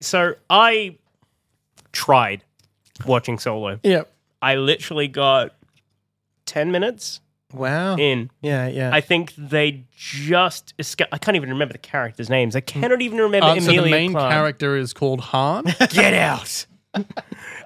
[0.00, 0.96] so I
[1.92, 2.44] tried
[3.06, 3.78] watching Solo.
[3.82, 4.10] Yep.
[4.42, 5.54] I literally got
[6.46, 7.20] 10 minutes
[7.52, 7.96] Wow.
[7.96, 8.30] in.
[8.42, 8.90] Yeah, yeah.
[8.92, 12.54] I think they just esca- I can't even remember the characters' names.
[12.54, 14.30] I cannot even remember Uh, so the main Clarke.
[14.32, 15.64] character is called Han.
[15.90, 16.66] Get out.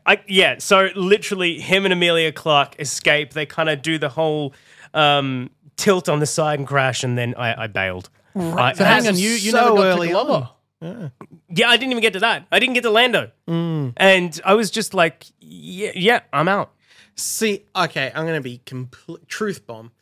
[0.07, 3.33] I, yeah, so literally, him and Emilia Clarke escape.
[3.33, 4.53] They kind of do the whole
[4.93, 8.11] um, tilt on the side and crash, and then I, I bailed.
[8.37, 10.49] I- So hang on, you you so never got early to Glover.
[10.81, 11.09] Yeah,
[11.49, 12.47] yeah, I didn't even get to that.
[12.51, 16.73] I didn't get to Lando, and I was just like, yeah, yeah, I'm out.
[17.17, 19.93] See, okay, I'm gonna be complete truth bomb.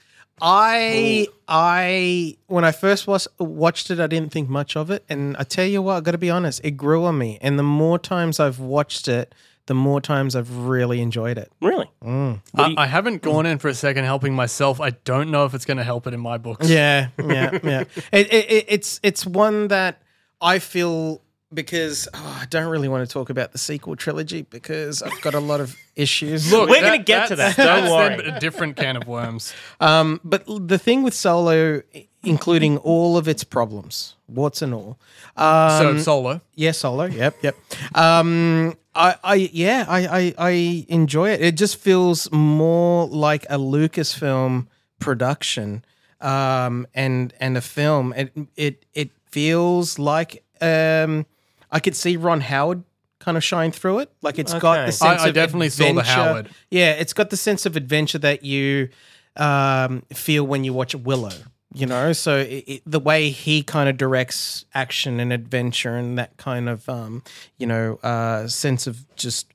[0.41, 5.37] I I when I first was watched it, I didn't think much of it, and
[5.37, 7.39] I tell you what, I got to be honest, it grew on me.
[7.41, 9.35] And the more times I've watched it,
[9.67, 11.53] the more times I've really enjoyed it.
[11.61, 11.89] Really?
[12.03, 12.41] Mm.
[12.57, 14.81] I, I haven't gone in for a second helping myself.
[14.81, 16.69] I don't know if it's going to help it in my books.
[16.69, 17.85] Yeah, yeah, yeah.
[18.13, 20.03] It, it, it, it's it's one that
[20.43, 21.23] I feel
[21.55, 25.35] because oh, I don't really want to talk about the sequel trilogy because I've got
[25.35, 26.51] a lot of issues.
[26.51, 28.29] Look, We're gonna get to that, don't worry.
[28.29, 29.53] a different can of worms.
[29.81, 31.83] Um, but the thing with Solo,
[32.23, 34.99] including all of its problems, warts and all.
[35.37, 36.41] Um, so Solo.
[36.55, 37.05] yeah, Solo.
[37.05, 37.57] Yep, yep.
[37.95, 41.41] Um, I, I, yeah, I, I, I enjoy it.
[41.41, 44.67] It just feels more like a Lucasfilm
[44.99, 45.85] production,
[46.21, 48.13] um, and and a film.
[48.15, 51.27] It, it, it feels like um,
[51.71, 52.85] I could see Ron Howard
[53.19, 54.13] kind of shine through it.
[54.23, 54.87] Like it's got Okay.
[54.87, 56.11] the sense I- I of definitely saw the adventure.
[56.13, 56.51] Howard.
[56.71, 58.89] Yeah, it's got the sense of adventure that you
[59.37, 61.31] um, feel when you watch Willow.
[61.75, 66.19] You know, so it, it, the way he kind of directs action and adventure and
[66.19, 67.23] that kind of, um,
[67.57, 69.47] you know, uh, sense of just,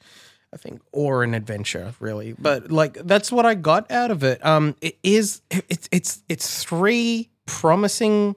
[0.52, 2.34] I think, or an adventure, really.
[2.34, 4.44] But like, that's what I got out of it.
[4.44, 8.36] Um, it is, it's, it's, it's three promising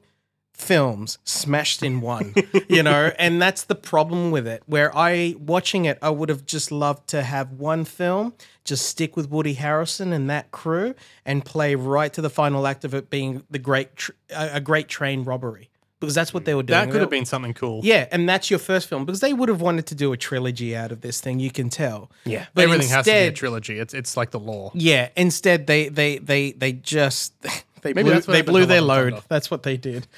[0.61, 2.35] films smashed in one,
[2.69, 4.63] you know, and that's the problem with it.
[4.67, 9.17] Where I watching it, I would have just loved to have one film, just stick
[9.17, 10.95] with Woody Harrelson and that crew,
[11.25, 14.61] and play right to the final act of it being the great, tr- a a
[14.61, 16.79] great train robbery, because that's what they were doing.
[16.79, 17.81] That could have been something cool.
[17.83, 20.77] Yeah, and that's your first film because they would have wanted to do a trilogy
[20.77, 21.41] out of this thing.
[21.41, 22.11] You can tell.
[22.25, 22.47] Yeah.
[22.55, 23.79] but Everything has to be a trilogy.
[23.79, 24.71] It's it's like the law.
[24.75, 27.35] Yeah, instead they they they they just
[27.83, 29.13] they Maybe blew, that's what they blew their load.
[29.13, 29.27] Thunder.
[29.29, 30.07] That's what they did.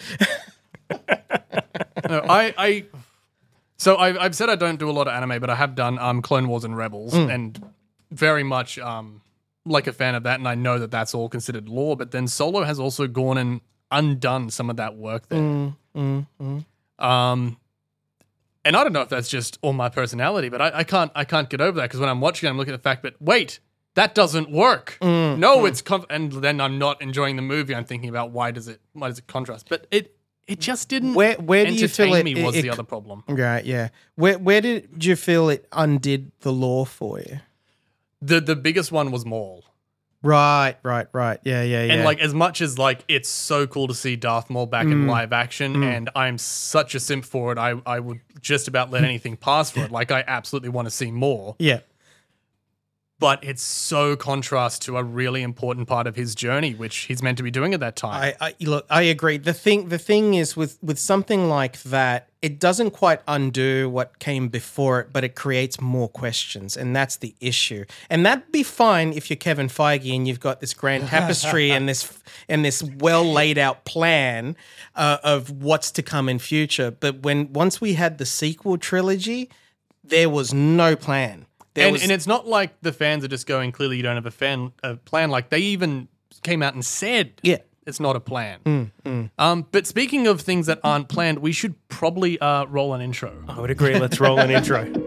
[2.09, 2.84] No, I, I
[3.77, 5.99] so I, I've said I don't do a lot of anime, but I have done
[5.99, 7.62] um, Clone Wars and Rebels, and
[8.11, 9.22] very much um,
[9.65, 10.39] like a fan of that.
[10.39, 11.97] And I know that that's all considered lore.
[11.97, 15.41] But then Solo has also gone and undone some of that work there.
[15.41, 17.05] Mm, mm, mm.
[17.05, 17.56] Um,
[18.65, 21.25] and I don't know if that's just all my personality, but I, I can't I
[21.25, 23.61] can't get over that because when I'm watching, I'm looking at the fact that wait.
[23.94, 24.97] That doesn't work.
[25.03, 27.75] Mm, no, it's conf- and then I'm not enjoying the movie.
[27.75, 29.69] I'm thinking about why does it why does it contrast?
[29.69, 30.16] But it
[30.48, 31.14] it just didn't.
[31.14, 32.42] Where where do you feel it?
[32.42, 33.22] was it- the other problem.
[33.28, 33.88] Right, yeah.
[34.14, 37.41] Where where did you feel it undid the law for you?
[38.22, 39.64] The the biggest one was Maul.
[40.24, 41.41] Right, right, right.
[41.42, 41.94] Yeah, yeah, yeah.
[41.94, 44.92] And like as much as like it's so cool to see Darth Maul back Mm.
[44.92, 48.91] in live action and I'm such a simp for it, I I would just about
[48.92, 49.91] let anything pass for it.
[49.91, 51.56] Like I absolutely want to see more.
[51.59, 51.80] yeah,
[53.22, 57.37] But it's so contrast to a really important part of his journey, which he's meant
[57.37, 58.34] to be doing at that time.
[58.41, 58.84] I, I look.
[58.91, 59.38] I agree.
[59.38, 64.19] The thing, the thing is with with something like that, it doesn't quite undo what
[64.19, 67.84] came before it, but it creates more questions, and that's the issue.
[68.10, 71.89] And that'd be fine if you're Kevin Feige and you've got this grand tapestry and
[71.89, 72.12] this
[72.49, 74.56] and this well laid out plan
[74.97, 76.91] uh, of what's to come in future.
[76.91, 79.49] But when once we had the sequel trilogy,
[80.03, 81.47] there was no plan.
[81.75, 84.16] There and, was, and it's not like the fans are just going, clearly you don't
[84.16, 85.31] have a fan a plan.
[85.31, 86.09] Like they even
[86.43, 87.59] came out and said yeah.
[87.87, 88.91] it's not a plan.
[89.38, 93.44] Um, but speaking of things that aren't planned, we should probably uh, roll an intro.
[93.49, 93.99] I would agree.
[93.99, 94.93] Let's roll an intro.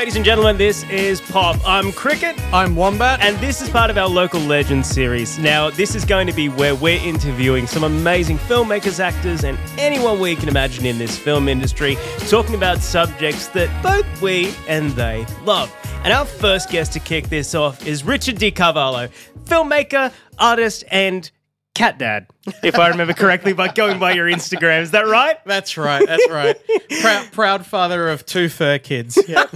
[0.00, 0.56] ladies and gentlemen.
[0.56, 1.58] This is Pop.
[1.62, 3.20] I'm Cricket, I'm Wombat.
[3.20, 5.38] and this is part of our local legends series.
[5.38, 10.18] Now, this is going to be where we're interviewing some amazing filmmakers, actors, and anyone
[10.18, 11.98] we can imagine in this film industry,
[12.30, 15.70] talking about subjects that both we and they love.
[16.02, 19.10] And our first guest to kick this off is Richard DiCarvalho,
[19.44, 21.30] filmmaker, artist, and
[21.74, 22.26] cat dad,
[22.62, 24.82] if I remember correctly, by going by your Instagram.
[24.82, 25.36] Is that right?
[25.44, 26.06] That's right.
[26.06, 26.56] That's right.
[27.00, 29.18] proud, proud father of two fur kids.
[29.28, 29.46] Yeah.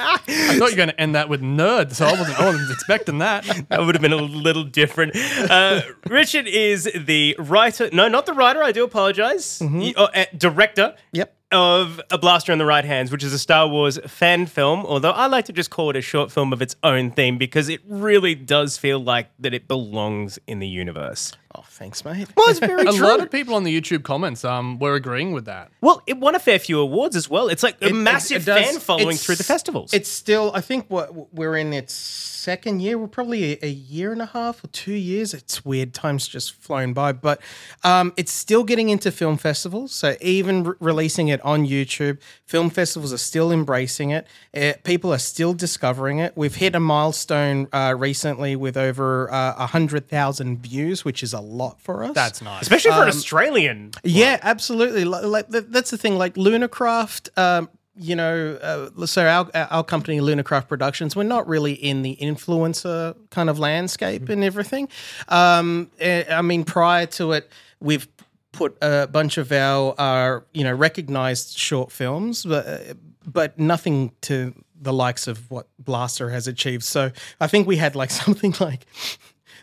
[0.00, 2.70] I thought you were going to end that with nerd, so I wasn't, I wasn't
[2.70, 3.44] expecting that.
[3.68, 5.16] That would have been a little different.
[5.16, 7.88] Uh, Richard is the writer.
[7.92, 8.62] No, not the writer.
[8.62, 9.58] I do apologize.
[9.60, 10.94] Y- oh, uh, director.
[11.12, 11.34] Yep.
[11.50, 15.12] Of A Blaster in the Right Hands, which is a Star Wars fan film, although
[15.12, 17.80] I like to just call it a short film of its own theme because it
[17.86, 21.32] really does feel like that it belongs in the universe.
[21.54, 22.28] Oh, thanks, mate.
[22.36, 23.06] Well, it's very A true.
[23.06, 25.70] lot of people on the YouTube comments um were agreeing with that.
[25.80, 27.48] well, it won a fair few awards as well.
[27.48, 29.94] It's like a It- it- massive it does- fan following through the festivals.
[29.94, 32.96] It's still, I think, what we're in its second year.
[32.98, 35.34] We're probably a, a year and a half or two years.
[35.34, 35.92] It's weird.
[35.94, 37.40] Time's just flown by, but
[37.82, 39.92] um, it's still getting into film festivals.
[39.92, 44.26] So even re- releasing it on YouTube, film festivals are still embracing it.
[44.56, 46.32] Uh, people are still discovering it.
[46.36, 51.32] We've hit a milestone uh, recently with over uh, a hundred thousand views, which is
[51.34, 52.14] a lot for us.
[52.14, 52.62] That's nice.
[52.62, 53.90] Especially um, for an Australian.
[54.04, 55.04] Yeah, absolutely.
[55.04, 56.16] Li- Like th- that's the thing.
[56.18, 61.72] Like Lunacraft, um, you know, uh, so our our company Lunacraft Productions, we're not really
[61.72, 64.88] in the influencer kind of landscape and everything.
[65.28, 67.50] Um, eh, I mean, prior to it,
[67.80, 68.06] we've
[68.52, 72.78] put a bunch of our, our you know recognized short films, but uh,
[73.26, 76.84] but nothing to the likes of what Blaster has achieved.
[76.84, 77.10] So
[77.40, 78.86] I think we had like something like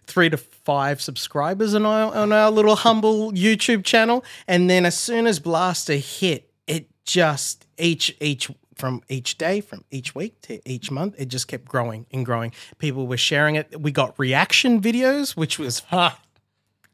[0.07, 4.97] three to five subscribers on our on our little humble YouTube channel, and then as
[4.97, 10.59] soon as Blaster hit, it just each each from each day, from each week to
[10.69, 12.51] each month, it just kept growing and growing.
[12.77, 13.81] People were sharing it.
[13.81, 15.81] We got reaction videos, which was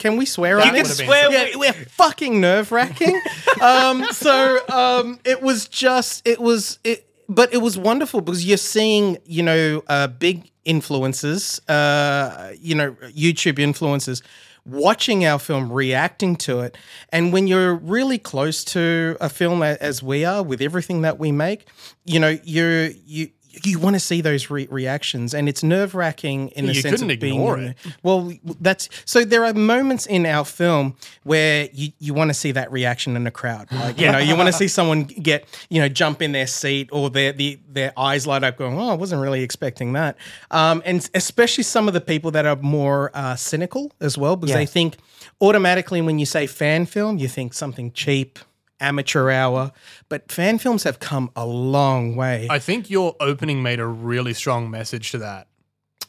[0.01, 1.31] can we swear on swear.
[1.31, 3.21] Yeah, we're fucking nerve wracking.
[3.61, 8.57] um, so um, it was just, it was, it, but it was wonderful because you're
[8.57, 14.21] seeing, you know, uh, big influences, uh, you know, YouTube influencers
[14.65, 16.77] watching our film, reacting to it.
[17.09, 21.31] And when you're really close to a film as we are with everything that we
[21.31, 21.67] make,
[22.03, 23.29] you know, you're, you,
[23.63, 26.93] you want to see those re- reactions, and it's nerve wracking in the You sense
[26.95, 27.33] couldn't of being.
[27.35, 27.77] ignore in it.
[28.03, 29.23] well, that's so.
[29.25, 33.23] There are moments in our film where you, you want to see that reaction in
[33.23, 33.71] the crowd.
[33.71, 36.89] Like you know, you want to see someone get you know jump in their seat
[36.91, 40.15] or their the their eyes light up, going, "Oh, I wasn't really expecting that."
[40.51, 44.55] Um, and especially some of the people that are more uh, cynical as well, because
[44.55, 44.97] they think
[45.41, 48.39] automatically when you say fan film, you think something cheap,
[48.81, 49.71] amateur hour.
[50.09, 52.47] But fan films have come a long way.
[52.49, 55.47] I think your opening made a really strong message to that.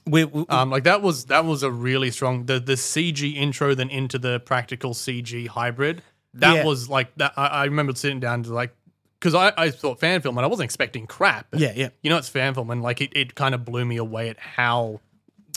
[0.06, 3.74] we, we- Um, like that was that was a really strong the the CG intro
[3.74, 6.02] then into the practical CG hybrid.
[6.34, 6.64] That Yeah.
[6.64, 7.34] was like that.
[7.36, 8.74] I, I remember sitting down to like
[9.20, 11.46] because I, I thought fan film and I wasn't expecting crap.
[11.54, 11.90] yeah, yeah.
[12.02, 14.38] You know, it's fan film and like it, it kind of blew me away at
[14.40, 15.00] how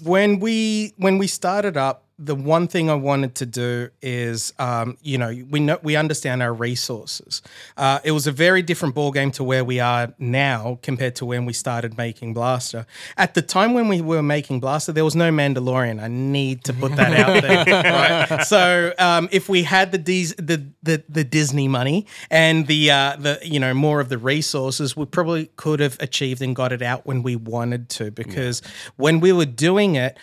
[0.03, 4.97] when we when we started up the one thing I wanted to do is, um,
[5.01, 7.41] you know, we know we understand our resources.
[7.75, 11.25] Uh, it was a very different ball game to where we are now compared to
[11.25, 12.85] when we started making Blaster.
[13.17, 16.01] At the time when we were making Blaster, there was no Mandalorian.
[16.01, 18.29] I need to put that out there.
[18.29, 18.45] right?
[18.45, 23.17] So um, if we had the, Dis- the the the Disney money and the uh,
[23.17, 26.81] the you know more of the resources, we probably could have achieved and got it
[26.81, 28.09] out when we wanted to.
[28.09, 28.61] Because
[28.95, 30.17] when we were doing it,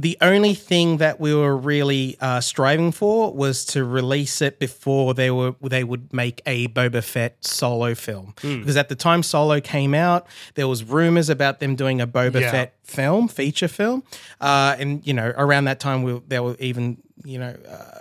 [0.00, 5.12] the only thing that we were really uh, striving for was to release it before
[5.12, 8.32] they were they would make a Boba Fett solo film.
[8.40, 12.40] Because at the time Solo came out, there was rumors about them doing a Boba
[12.40, 12.50] Yeah.
[12.52, 14.04] Fett film, feature film,
[14.40, 17.56] uh, and you know around that time we, there were even you know.
[17.68, 18.00] Uh,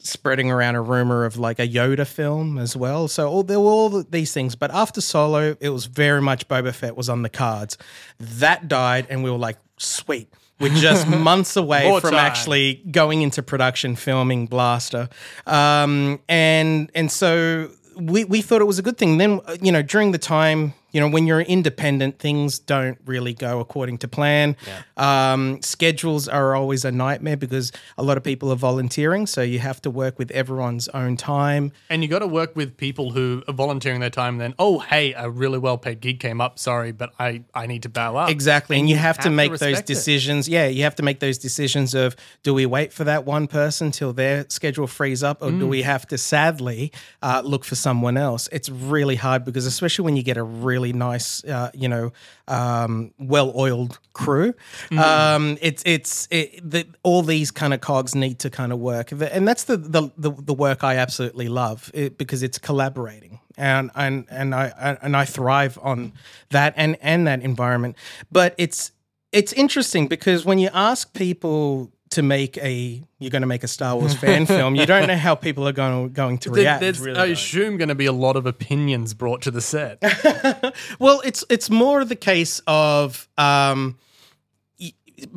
[0.00, 3.08] spreading around a rumor of like a Yoda film as well.
[3.08, 4.54] So all, there were all these things.
[4.54, 7.76] But after Solo, it was very much Boba Fett was on the cards.
[8.18, 10.32] That died, and we were like, sweet.
[10.60, 12.20] We're just months away More from time.
[12.20, 15.08] actually going into production, filming Blaster,
[15.46, 19.18] um, and and so we we thought it was a good thing.
[19.18, 20.74] Then you know during the time.
[20.92, 24.56] You know, when you're independent, things don't really go according to plan.
[24.96, 29.58] Um, schedules are always a nightmare because a lot of people are volunteering, so you
[29.58, 31.72] have to work with everyone's own time.
[31.90, 34.38] and you got to work with people who are volunteering their time.
[34.38, 36.58] Then oh hey, a really well paid gig came up.
[36.58, 38.30] Sorry, but I I need to bow up.
[38.30, 38.78] Exactly.
[38.78, 39.94] And, you have, have to to make those respect it.
[39.94, 40.48] decisions.
[40.48, 43.90] Yeah, you have to make those decisions of do we wait for that one person
[43.90, 45.68] till their schedule frees up or do Mm.
[45.68, 46.92] we have to sadly
[47.22, 48.48] uh, look for someone else?
[48.52, 52.12] It's really hard because especially when you get a really nice, uh, you know,
[52.46, 54.54] um, well-oiled crew,
[54.90, 54.98] Mm.
[54.98, 59.12] um, it's it's it, the, all these kind of cogs need to kind of work,
[59.12, 63.90] and that's the the, the, the work I absolutely love it, because it's collaborating and
[63.94, 66.12] and and I, I and I thrive on
[66.50, 67.96] that and and that environment.
[68.30, 68.92] But it's
[69.32, 73.68] it's interesting because when you ask people to make a you're going to make a
[73.68, 76.80] Star Wars fan film, you don't know how people are going going to react.
[76.80, 80.02] there's, I assume, going to be a lot of opinions brought to the set.
[80.98, 83.98] Well, it's it's more the case of um,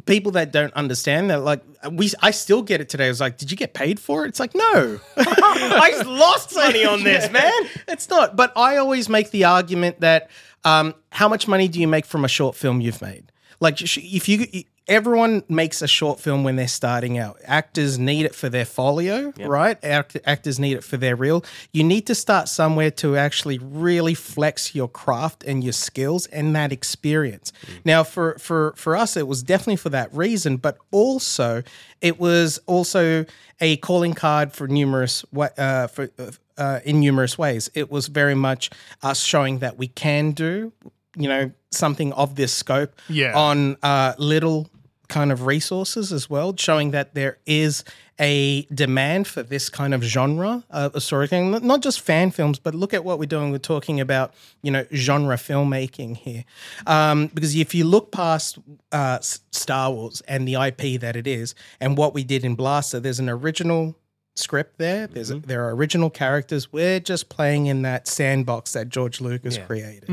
[0.06, 1.42] people that don't understand that.
[1.42, 3.06] Like we, I still get it today.
[3.06, 5.00] I was like, "Did you get paid for it?" It's like, no.
[5.18, 7.51] I lost money on this, man.
[7.88, 8.36] It's not.
[8.36, 10.30] But I always make the argument that
[10.63, 13.32] um, how much money do you make from a short film you've made?
[13.60, 17.38] Like if you everyone makes a short film when they're starting out.
[17.45, 19.77] Actors need it for their folio, right?
[19.83, 21.43] Act- actors need it for their reel.
[21.71, 26.55] You need to start somewhere to actually really flex your craft and your skills and
[26.55, 27.53] that experience.
[27.85, 31.63] Now, for for for us, it was definitely for that reason, but also
[32.01, 33.25] it was also
[33.59, 35.23] a calling card for numerous
[35.57, 36.09] uh, for.
[36.17, 38.69] Uh, uh, in numerous ways, it was very much
[39.01, 40.71] us showing that we can do,
[41.15, 43.38] you know, something of this scope Yeah.
[43.38, 44.70] on uh, little
[45.10, 47.84] kind of resources as well, showing that there is
[48.18, 52.60] a demand for this kind of genre uh, of storytelling, Not- not just fan films,
[52.60, 53.51] but look at what we're doing.
[53.51, 56.46] We're talking about, you know, genre filmmaking here.
[56.88, 58.58] Um, because if you look past
[58.94, 63.00] uh, Star Wars and the IP that it is, and what we did in Blaster,
[63.00, 63.96] there's an original
[64.35, 65.07] script there.
[65.07, 66.71] There's a, there are original characters.
[66.71, 70.09] We're just playing in that sandbox that George Lucas created.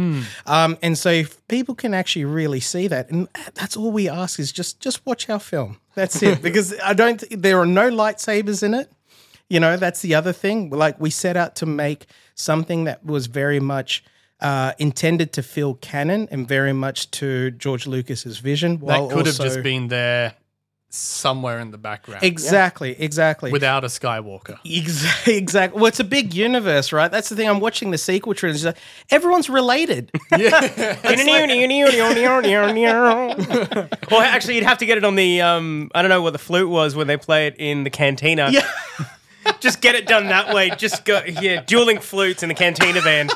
[0.46, 4.38] Um, and so if people can actually really see that, and that's all we ask
[4.38, 5.78] is just just watch our film.
[5.94, 6.42] That's it.
[6.42, 7.22] because I don't.
[7.30, 8.90] There are no lightsabers in it.
[9.48, 10.70] You know, that's the other thing.
[10.70, 14.04] Like we set out to make something that was very much.
[14.40, 18.76] Uh, intended to fill canon and very much to George Lucas's vision.
[18.86, 20.36] That could have just been there
[20.90, 23.52] somewhere in the background exactly, exactly.
[23.52, 24.58] without a Skywalker.
[24.64, 25.36] Exactly.
[25.48, 25.78] Exactly.
[25.78, 27.10] Well, it's a big universe, right?
[27.10, 27.48] That's the thing.
[27.48, 28.64] I'm watching the sequel trilogy.
[28.64, 28.76] Like,
[29.10, 30.10] everyone's related.
[30.36, 30.96] Yeah.
[34.10, 36.38] Well, actually, you'd have to get it on the um, I don't know what the
[36.38, 38.50] flute was when they play it in the cantina.
[38.50, 38.66] Yeah.
[39.60, 40.70] Just get it done that way.
[40.70, 43.32] Just go, yeah, dueling flutes in the cantina band.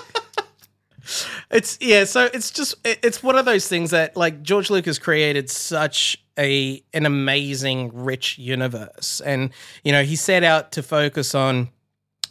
[1.51, 2.05] It's yeah.
[2.05, 6.83] So it's just it's one of those things that like George Lucas created such a
[6.93, 9.51] an amazing, rich universe, and
[9.85, 11.71] you know he set out to focus on,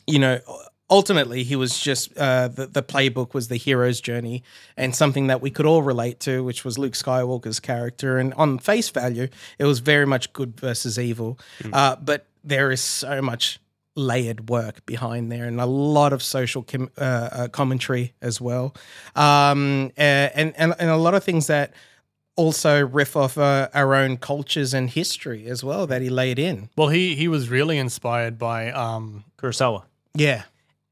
[0.07, 0.39] you know.
[0.89, 4.43] Ultimately, he was just uh, the the playbook was the hero's journey
[4.75, 8.17] and something that we could all relate to, which was Luke Skywalker's character.
[8.17, 11.39] And on face value, it was very much good versus evil.
[11.71, 13.61] Uh, but there is so much
[13.95, 18.73] layered work behind there and a lot of social com- uh, uh, commentary as well
[19.17, 21.73] um, and, and and a lot of things that
[22.41, 26.69] also riff off uh, our own cultures and history as well that he laid in
[26.75, 29.83] Well, he he was really inspired by um Kurosawa.
[30.27, 30.43] yeah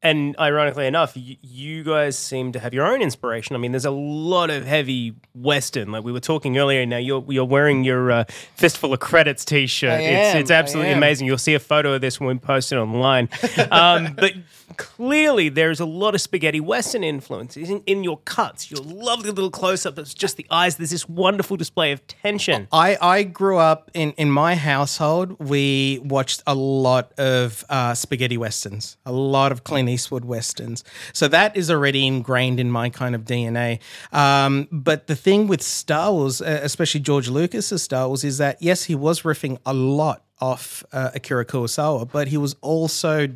[0.02, 3.52] And ironically enough, you, you guys seem to have your own inspiration.
[3.58, 4.00] I mean, there's a
[4.32, 5.92] lot of heavy Western.
[5.92, 6.86] Like we were talking earlier.
[6.86, 8.24] Now you're you're wearing your uh,
[8.56, 9.92] fistful of credits T-shirt.
[9.92, 11.28] I it's am, it's absolutely amazing.
[11.28, 13.28] You'll see a photo of this when we post it online.
[13.72, 14.32] um, but
[14.78, 18.72] clearly, there's a lot of spaghetti Western influences in, in your cuts.
[18.72, 19.96] Your lovely little close up.
[19.96, 20.78] That's just the eyes.
[20.78, 22.68] There's this wonderful display of tension.
[22.72, 25.38] I, I grew up in, in my household.
[25.40, 30.84] We watched a lot of uh, spaghetti westerns, a lot of Clint Eastwood westerns.
[31.14, 33.80] So that is already ingrained in my kind of DNA.
[34.12, 38.62] Um, but the thing with Star Wars, uh, especially George Lucas's Star Wars, is that
[38.62, 43.28] yes, he was riffing a lot off uh, Akira Kurosawa, but he was also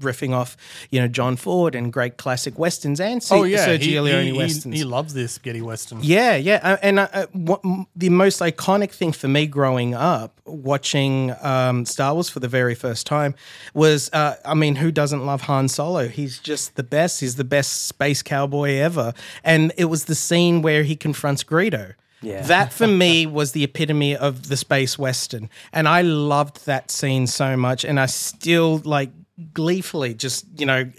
[0.00, 0.56] riffing off,
[0.90, 4.30] you know, John Ford and great classic westerns and oh yeah Sergio he, Leone he,
[4.32, 4.74] he, westerns.
[4.76, 6.00] he loves this spaghetti western.
[6.02, 7.62] Yeah, yeah, uh, and uh, uh, what,
[7.94, 12.74] the most iconic thing for me growing up, watching um, Star Wars for the very
[12.74, 13.34] first time,
[13.74, 16.08] was uh, I mean, who doesn't love Han Solo?
[16.08, 17.20] He's just the best.
[17.20, 19.14] He's the best space cowboy ever,
[19.44, 21.94] and it was the scene where he confronts Greedo.
[22.22, 22.42] Yeah.
[22.42, 27.26] That for me was the epitome of the space western, and I loved that scene
[27.26, 29.10] so much, and I still like
[29.54, 30.90] gleefully just you know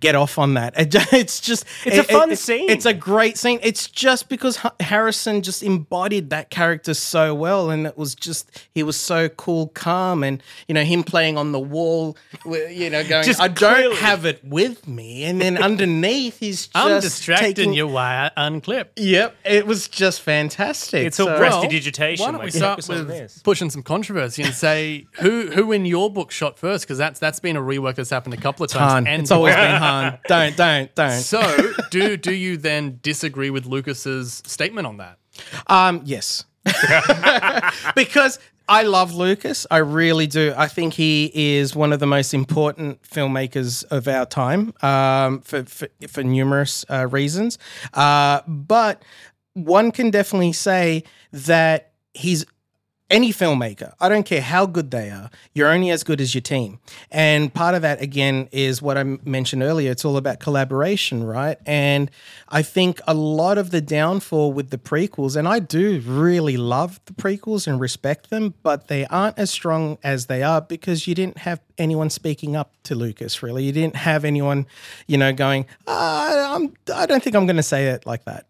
[0.00, 0.74] get off on that.
[1.12, 2.70] It's just It's a fun it- scene.
[2.70, 3.58] It's a great scene.
[3.62, 8.82] It's just because Harrison just embodied that character so well, and it was just he
[8.82, 13.02] was so cool, calm, and you know him playing on the wall, wi- you know,
[13.06, 17.54] going, Just "I don't have it with me," and then underneath he's just I'm distracting
[17.54, 18.88] taking- you while I uh, unclip.
[18.96, 21.06] Yep, it was just fantastic.
[21.06, 23.38] It's all So- breast- Well, Why don't we start focus with this.
[23.42, 26.84] pushing some controversy and say who who in your book shot first?
[26.84, 28.92] Because that's that's been a rework that's happened a couple of times.
[28.92, 29.06] Han.
[29.06, 30.18] And It's always been Han.
[30.28, 31.10] Don't, don't, don't.
[31.20, 35.18] so do do you then disagree with Lucas's statement on that?
[35.66, 36.44] Um, yes.
[37.94, 39.66] because I love Lucas.
[39.70, 40.54] I really do.
[40.56, 45.64] I think he is one of the most important filmmakers of our time um, for,
[45.64, 47.58] for, for numerous uh, reasons.
[47.92, 49.02] Uh, but
[49.54, 52.44] one can definitely say that he's
[53.10, 56.42] any filmmaker, I don't care how good they are, you're only as good as your
[56.42, 56.78] team.
[57.10, 59.90] And part of that, again, is what I mentioned earlier.
[59.90, 61.58] It's all about collaboration, right?
[61.66, 62.10] And
[62.48, 67.00] I think a lot of the downfall with the prequels, and I do really love
[67.06, 71.14] the prequels and respect them, but they aren't as strong as they are because you
[71.14, 73.42] didn't have anyone speaking up to Lucas.
[73.42, 74.66] Really, you didn't have anyone,
[75.06, 78.46] you know, going, ah, I'm, I don't think I'm going to say it like that.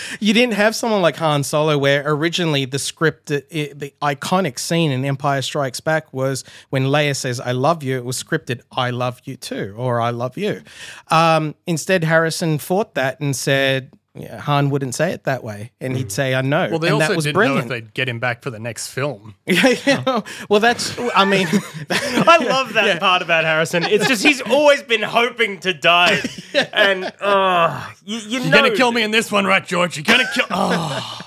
[0.20, 4.90] you didn't have someone like Han Solo, where originally the script, it, the iconic scene
[4.90, 8.90] in Empire Strikes Back was when Leia says, "I love you." It was scripted, "I
[8.90, 10.62] love you too," or "I love you."
[11.08, 13.92] Um, instead, Harrison fought that and said.
[14.14, 16.96] Yeah, Han wouldn't say it that way, and he'd say, "I know." Well, they and
[16.96, 17.68] also that was didn't brilliant.
[17.68, 19.34] know if they'd get him back for the next film.
[19.46, 20.20] Yeah, yeah.
[20.50, 20.98] Well, that's.
[21.14, 21.46] I mean,
[21.90, 23.84] I love that part about Harrison.
[23.84, 26.20] It's just he's always been hoping to die,
[26.74, 29.96] and uh, you, you know, You're gonna kill me in this one, right, George?
[29.96, 30.44] You're gonna kill.
[30.50, 31.22] Oh.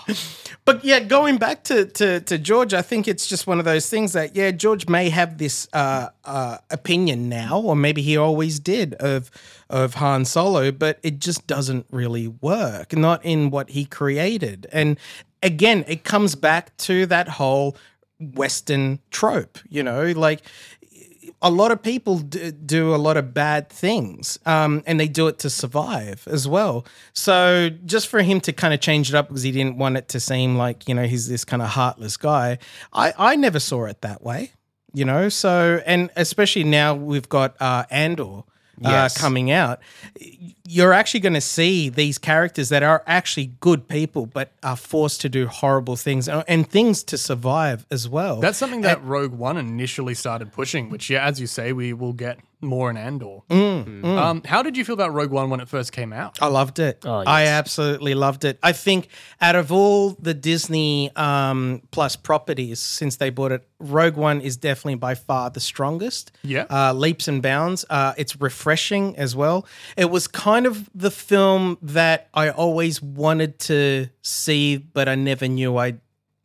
[0.65, 3.89] but yeah, going back to, to to George, I think it's just one of those
[3.89, 8.59] things that yeah, George may have this uh, uh, opinion now, or maybe he always
[8.59, 9.31] did of
[9.69, 12.95] of Han Solo, but it just doesn't really work.
[12.95, 14.97] Not in what he created, and
[15.41, 17.75] again, it comes back to that whole
[18.19, 19.59] Western trope.
[19.69, 20.41] You know, like
[21.41, 25.27] a lot of people d- do a lot of bad things um, and they do
[25.27, 26.85] it to survive as well.
[27.13, 30.07] So just for him to kind of change it up because he didn't want it
[30.09, 32.57] to seem like, you know, he's this kind of heartless guy,
[32.93, 34.51] I, I never saw it that way,
[34.93, 35.29] you know?
[35.29, 38.43] So, and especially now we've got uh, Andor.
[38.83, 39.79] Uh, coming out,
[40.67, 45.21] you're actually going to see these characters that are actually good people, but are forced
[45.21, 48.39] to do horrible things and, and things to survive as well.
[48.39, 52.13] That's something that Rogue One initially started pushing, which, yeah, as you say, we will
[52.13, 53.39] get more in Andor.
[53.49, 56.39] Mm, Um, how did you feel about Rogue One when it first came out?
[56.41, 56.99] I loved it.
[57.05, 58.57] Oh, I absolutely loved it.
[58.63, 64.15] I think out of all the Disney um, Plus properties since they bought it, Rogue
[64.15, 66.31] One is definitely by far the strongest.
[66.43, 66.65] Yeah.
[66.69, 67.85] Uh, leaps and bounds.
[67.87, 69.67] Uh, it's refreshing as well.
[69.95, 75.47] It was kind of the film that I always wanted to see, but I never
[75.47, 75.95] knew I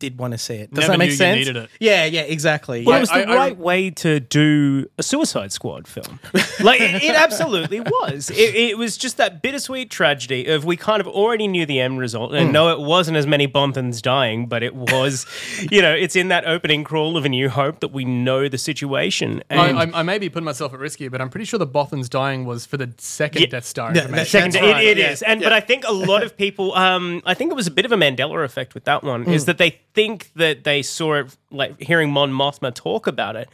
[0.01, 0.71] did want to see it.
[0.75, 1.39] Does Never that make knew you sense?
[1.39, 1.71] needed it.
[1.79, 2.85] Yeah, yeah, exactly.
[2.85, 2.99] Well, yeah.
[2.99, 6.19] it was the I- I- right way to do a Suicide Squad film.
[6.61, 8.29] Like it, it absolutely was.
[8.31, 11.99] It, it was just that bittersweet tragedy of we kind of already knew the end
[11.99, 15.25] result, and no, it wasn't as many Bothans dying, but it was,
[15.71, 18.59] you know, it's in that opening crawl of A New Hope that we know the
[18.59, 19.43] situation.
[19.49, 21.59] And I, I, I may be putting myself at risk here, but I'm pretty sure
[21.59, 23.49] the Bothans dying was for the second Yeah.
[23.49, 24.27] Death Star Yeah, information.
[24.27, 26.75] Second, That's it- right, it yeah, is, and but I think a lot of people,
[26.75, 29.47] um, I think it was a bit of a Mandela effect with that one, is
[29.47, 33.49] that they think that they saw it, like hearing Mon Mothma talk about it,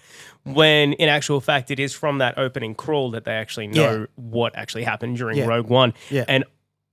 [0.45, 4.07] when in actual fact it is from that opening crawl that they actually know Yeah.
[4.17, 5.47] what actually happened during Yeah.
[5.47, 6.25] Rogue One, Yeah.
[6.29, 6.45] and.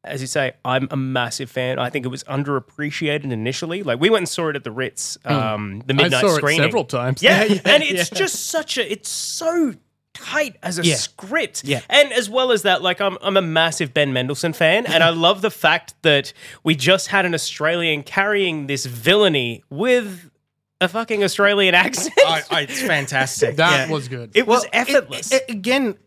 [0.06, 1.80] As you say, I'm a massive fan.
[1.80, 3.84] I think it was underappreciated initially.
[3.84, 6.36] Like we went and saw it at the Ritz, um, the I midnight saw it
[6.36, 6.62] screening.
[6.64, 7.24] several times.
[7.24, 8.18] Yeah, yeah, and it's yeah.
[8.18, 9.76] just such a it's so
[10.13, 10.95] tight as a Yeah.
[10.95, 11.63] script.
[11.63, 11.82] Yeah.
[11.89, 15.10] And as well as that, like I'm I'm a massive Ben Mendelsohn fan, and I
[15.10, 20.30] love the fact that we just had an Australian carrying this villainy with
[20.82, 22.13] a fucking Australian accent.
[22.17, 23.56] I, I, it's fantastic.
[23.58, 23.93] That Yeah.
[23.93, 24.32] was good.
[24.36, 25.32] it was it- effortless.
[25.32, 25.97] it- again,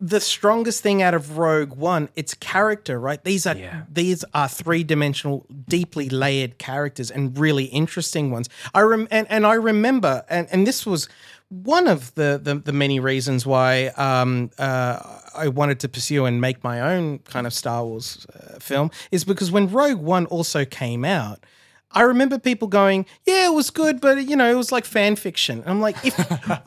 [0.00, 3.22] the strongest thing out of Rogue One, it's character, right?
[3.24, 3.82] These are Yeah.
[3.90, 8.48] these are three dimensional, deeply layered characters and really interesting ones.
[8.74, 11.08] I rem- and, and I remember, and, and this was
[11.48, 14.98] one of the, the the many reasons why um, uh,
[15.34, 19.24] I wanted to pursue and make my own kind of Star Wars uh, film is
[19.24, 21.44] because when Rogue One also came out.
[21.94, 25.16] I remember people going, "Yeah, it was good, but you know, it was like fan
[25.16, 26.14] fiction." And I'm like, if,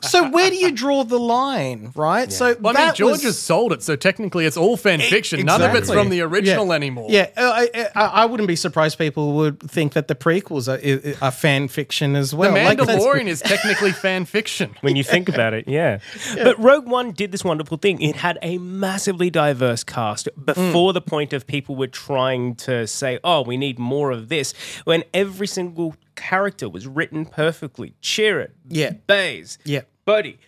[0.02, 3.38] "So where do you draw the line, right?" So Well, I mean, George was- has
[3.38, 5.44] sold it, so technically it's all fan fiction.
[5.44, 6.72] None of it's from the original Yeah.
[6.74, 7.06] anymore.
[7.10, 11.24] Yeah, uh, I, I, I wouldn't be surprised people would think that the prequels are,
[11.24, 12.52] are fan fiction as The well.
[12.52, 14.74] Like, that's- Mandalorian is technically fan fiction.
[14.80, 15.98] when you think about it, yeah.
[16.34, 18.00] But Rogue One did this wonderful thing.
[18.00, 23.18] It had a massively diverse cast before the point of people were trying to say,
[23.24, 27.94] oh, we need more of this, when every single character was written perfectly.
[28.02, 28.92] Chirrut, Yeah.
[29.06, 29.82] Baze, Yeah.
[30.04, 30.38] Buddy.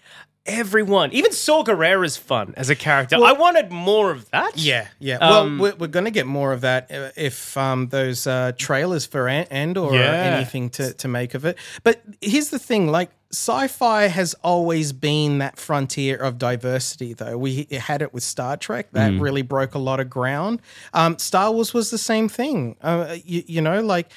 [0.47, 3.17] Everyone, even Saw Gerrera's fun as a character.
[3.23, 4.57] I wanted more of that.
[4.57, 5.17] Yeah, yeah.
[5.19, 8.53] Um, well, we're, we're going to get more of that uh, if um, those uh,
[8.57, 11.59] trailers for An- Andor or anything to, to make of it.
[11.85, 17.39] But here's the thing like, sci-fi has always been that frontier of diversity though.
[17.39, 18.91] We had it with star trek.
[18.93, 20.61] That really broke a lot of ground.
[20.93, 22.77] Um, star wars was the same thing.
[22.81, 24.11] Uh, you, you know like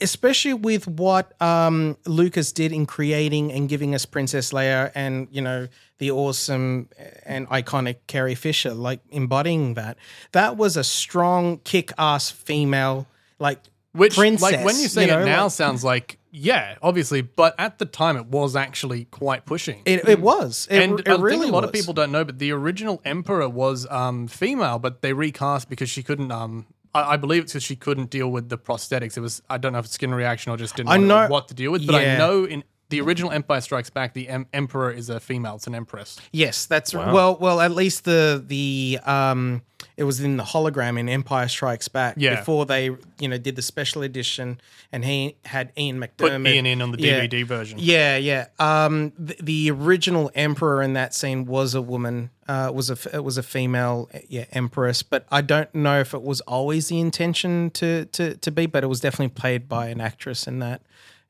[0.00, 5.42] especially with what um, lucas did in creating and giving us princess leia and you
[5.42, 5.66] know
[5.98, 6.88] the awesome
[7.26, 9.96] and iconic carrie fisher like embodying that.
[10.32, 13.06] That was a strong kick-ass female
[13.40, 13.58] like
[13.92, 17.56] Which, princess like, when you say know, it now, like- sounds like, yeah, obviously, but
[17.58, 19.82] at the time it was actually quite pushing.
[19.84, 20.68] It, it was.
[20.70, 23.02] It, and it I really think a lot of people don't know, but the original
[23.04, 26.30] emperor was um, female, but they recast because she couldn't.
[26.30, 29.16] Um, I, I believe it's because she couldn't deal with the prosthetics.
[29.16, 31.28] It was I don't know if it's skin reaction or just didn't I know know-
[31.28, 31.84] what to deal with.
[31.84, 35.56] But I know in the original Empire Strikes Back, the em- Emperor is a female.
[35.56, 36.16] It's an Empress.
[36.32, 37.36] Yes, that's well.
[37.40, 39.62] Well, at least the the um,
[40.00, 42.14] it was in the hologram in Empire Strikes Back.
[42.16, 42.36] Yeah.
[42.36, 42.84] Before they
[43.20, 44.58] you know did the special edition,
[44.90, 46.48] and he had Ian Put McDiarmid.
[46.54, 47.20] Ian in on the Yeah.
[47.26, 47.78] DVD version.
[47.80, 48.46] Yeah, yeah.
[48.58, 52.30] Um, the, the original emperor in that scene was a woman.
[52.48, 55.02] Uh, was a it was a female, yeah, empress.
[55.02, 58.64] But I don't know if it was always the intention to to to be.
[58.66, 60.80] But it was definitely played by an actress in that.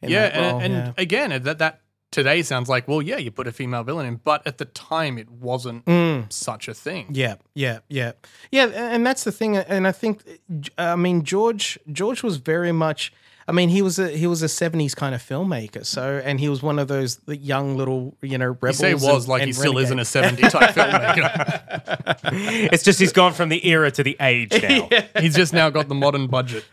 [0.00, 0.92] In Yeah, that role, and, and yeah.
[0.96, 1.79] again, that that
[2.10, 5.18] today sounds like, well, yeah, you put a female villain in, but at the time,
[5.18, 5.84] it wasn't
[6.32, 7.06] such a thing.
[7.08, 7.16] Mm.
[7.16, 8.12] Yeah, yeah, yeah,
[8.50, 9.56] yeah, and that's the thing.
[9.56, 10.22] And I think,
[10.78, 13.12] I mean, George George was very much.
[13.48, 15.84] I mean, he was a he was a seventies kind of filmmaker.
[15.84, 18.76] So, and he was one of those young little you know You rebels.
[18.78, 20.52] say was and- like he and still isn't a renegades.
[20.52, 22.70] 70 type filmmaker.
[22.72, 24.88] It's just he's gone from the era to the age now.
[25.20, 26.64] He's just now got the modern budget.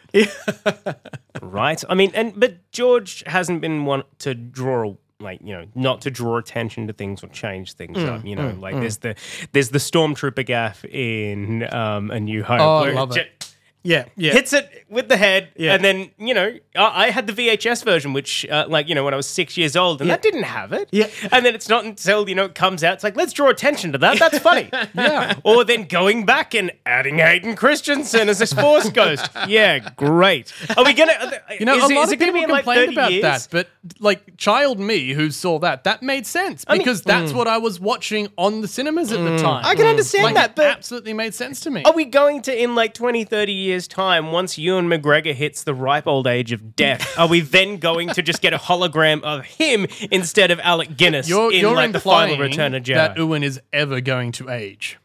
[1.42, 1.84] right?
[1.90, 6.12] I mean, and but George hasn't been one to draw like you know not to
[6.12, 8.26] draw attention to things or change things Mm, up.
[8.26, 9.16] You know, like there's the
[9.52, 12.62] there's the stormtrooper gaff in um, A New Hope.
[12.62, 13.37] Oh, I love it.
[13.84, 14.34] Yeah, yeah.
[14.34, 15.74] Hits it with the head, Yeah.
[15.74, 19.04] and then you know I, I had the VHS version, which uh, like you know
[19.04, 20.90] when I was six years old, and that didn't have it.
[20.92, 21.08] Yeah.
[21.32, 23.94] and then it's not until you know it comes out, it's like let's draw attention
[23.94, 24.20] to that.
[24.28, 24.70] That's funny.
[24.94, 29.30] yeah, or then going back and adding Hayden Christensen as a Force Ghost.
[29.48, 30.52] Yeah, great.
[30.76, 31.14] Are we gonna?
[31.14, 35.32] Uh, you know, a lot of people complained about that, but like child me who
[35.32, 37.36] saw that, that made sense mean- because that's mm.
[37.36, 39.42] what I was watching on the cinemas at the mm.
[39.42, 39.64] time.
[39.66, 39.92] I can mm.
[39.92, 41.84] understand like, that, it but absolutely made sense to me.
[41.84, 45.74] Are we going to, in like 20, 30 years' time, once Ewan McGregor hits the
[45.74, 49.46] ripe old age of death, are we then going to just get a hologram of
[49.46, 52.96] him instead of Alec Guinness You're, in you're like the final Return of Jedi?
[52.96, 54.98] that Ewan is ever going to age.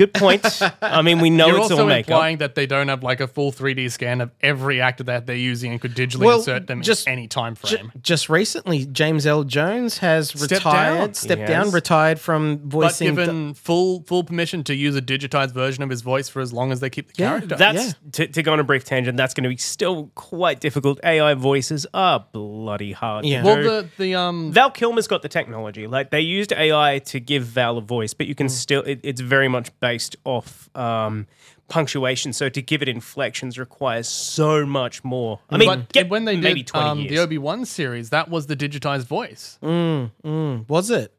[0.00, 0.62] Good point.
[0.80, 2.08] I mean, we know You're it's also all makeup.
[2.10, 5.36] implying that they don't have like a full 3D scan of every actor that they're
[5.36, 7.92] using and could digitally Well, insert them just- in any time frame.
[8.00, 11.14] Just recently, James Earl Jones has Stepped retired, down.
[11.14, 11.74] stepped He down, has.
[11.74, 13.08] retired from but voicing.
[13.14, 16.72] given full full permission to use a digitized version of his voice for as long
[16.72, 17.56] as they keep the Yeah, character.
[17.56, 17.92] That's Yeah.
[18.12, 19.18] to, to go on a brief tangent.
[19.18, 20.98] That's going to be still quite difficult.
[21.04, 23.26] AI voices are bloody hard.
[23.26, 23.42] Yeah.
[23.44, 23.62] Well, do.
[23.64, 25.86] the the um Val Kilmer's got the technology.
[25.86, 28.38] Like they used AI to give Val a voice, but you Mm.
[28.38, 28.82] can still.
[28.82, 31.26] It, it's very much based off um,
[31.68, 32.32] punctuation.
[32.32, 35.40] So to give it inflections requires so much more.
[35.50, 37.10] I mean, but get when they maybe did twenty um, years.
[37.10, 39.58] the Obi Wan series, that was the digitized voice.
[39.62, 41.12] Mm, mm, was it?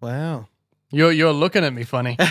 [0.00, 0.48] Wow.
[0.94, 2.16] You're you're looking at me funny.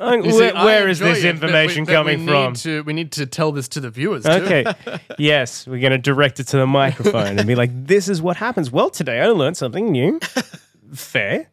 [0.00, 2.54] You see, where is enjoy this it, but we- information but we coming need from?
[2.54, 4.24] To, we need to tell this to the viewers.
[4.24, 4.30] Too.
[4.30, 4.64] Okay.
[5.18, 8.36] yes, we're going to direct it to the microphone and be like, this is what
[8.36, 8.70] happens.
[8.72, 10.18] Well, today I learned something new.
[10.94, 11.48] Fair.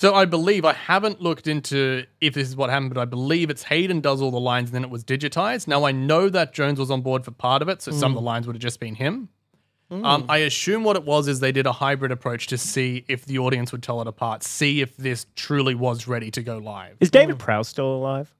[0.00, 3.50] So I believe I haven't looked into if this is what happened, but I believe
[3.50, 5.68] it's Hayden does all the lines and then it was digitized.
[5.68, 8.14] Now I know that Jones was on board for part of it, so some of
[8.14, 8.24] the mm.
[8.24, 9.28] lines would have just been him.
[9.92, 10.06] Mm.
[10.06, 13.26] Um, I assume what it was is they did a hybrid approach to see if
[13.26, 16.96] the audience would tell it apart, see if this truly was ready to go live.
[17.00, 17.40] Is David mm.
[17.40, 18.34] Prowse still alive?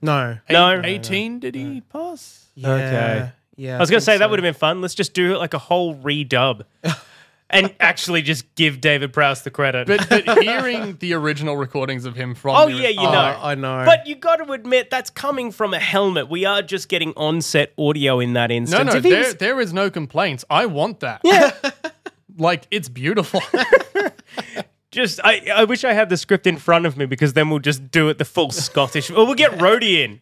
[0.00, 0.38] No.
[0.48, 0.80] No.
[0.82, 2.46] 18 did he pass?
[2.54, 3.32] Yeah, Okay.
[3.56, 3.76] Yeah.
[3.76, 4.80] I was going to say that would have been fun.
[4.80, 6.62] Let's just do like a whole redub
[7.50, 9.86] and actually just give David Prowse the credit.
[9.86, 13.38] But, but hearing the original recordings of him from oh, the, yeah, you Oh, know.
[13.42, 13.84] I know.
[13.84, 16.28] But you got to admit, that's coming from a helmet.
[16.28, 18.90] We are just getting on-set audio in that No, instance.
[18.92, 20.44] no, If he there, there is no complaints.
[20.48, 21.20] I want that.
[21.24, 21.52] Yeah.
[22.36, 23.40] Like, it's beautiful.
[24.94, 27.58] Just, I, I wish I had the script in front of me because then we'll
[27.58, 29.10] just do it the full Scottish.
[29.10, 30.20] Or we'll get Rhodey in.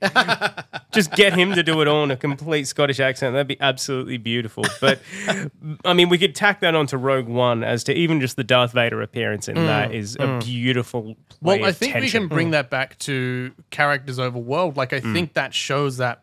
[0.93, 3.35] just get him to do it all in a complete Scottish accent.
[3.35, 4.65] That'd be absolutely beautiful.
[4.81, 5.01] But
[5.85, 8.73] I mean, we could tack that onto Rogue One as to even just the Darth
[8.73, 9.95] Vader appearance in that mm.
[9.95, 10.45] is a mm.
[10.45, 11.03] beautiful.
[11.03, 12.23] Play Well, I of think we tension.
[12.23, 12.53] can bring mm.
[12.53, 14.79] that back to characters over world.
[14.79, 15.13] Like, I Mm.
[15.13, 16.23] think that shows that,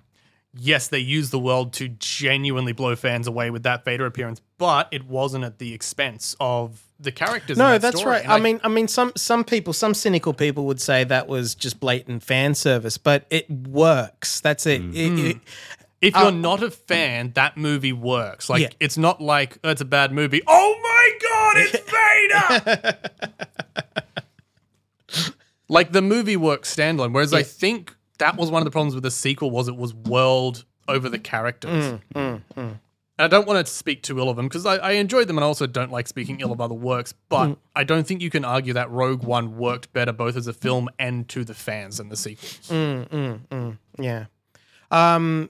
[0.54, 4.88] yes, they use the world to genuinely blow fans away with that Vader appearance, but
[4.92, 7.58] it wasn't at the expense of the characters.
[7.58, 8.16] in No, that that's story.
[8.16, 8.24] right.
[8.24, 11.56] And I mean, I mean, some some people, some cynical people would say that was
[11.56, 14.42] just blatant fan service, but it works.
[14.42, 14.82] That's it.
[14.82, 14.96] Mm.
[14.96, 15.38] It- it-
[16.02, 18.50] if you're not a fan, that movie works.
[18.50, 18.70] Like, Yeah.
[18.80, 20.42] it's not like oh, it's a bad movie.
[20.48, 22.90] Oh my god, it's
[25.12, 25.30] Vader!
[25.68, 27.12] like the movie works standalone.
[27.14, 29.94] Whereas I think that was one of the problems with the sequel was it was
[29.94, 32.00] world over the characters.
[32.16, 32.42] Mm,
[33.20, 35.38] And I don't want to speak too ill of them because I, I enjoyed them
[35.38, 37.14] and I also don't like speaking ill of other works.
[37.28, 37.58] But Mm.
[37.76, 40.88] I don't think you can argue that Rogue One worked better both as a film
[40.98, 42.70] and to the fans than the sequels.
[42.70, 43.78] Mm.
[44.00, 44.26] yeah.
[44.90, 45.50] Um,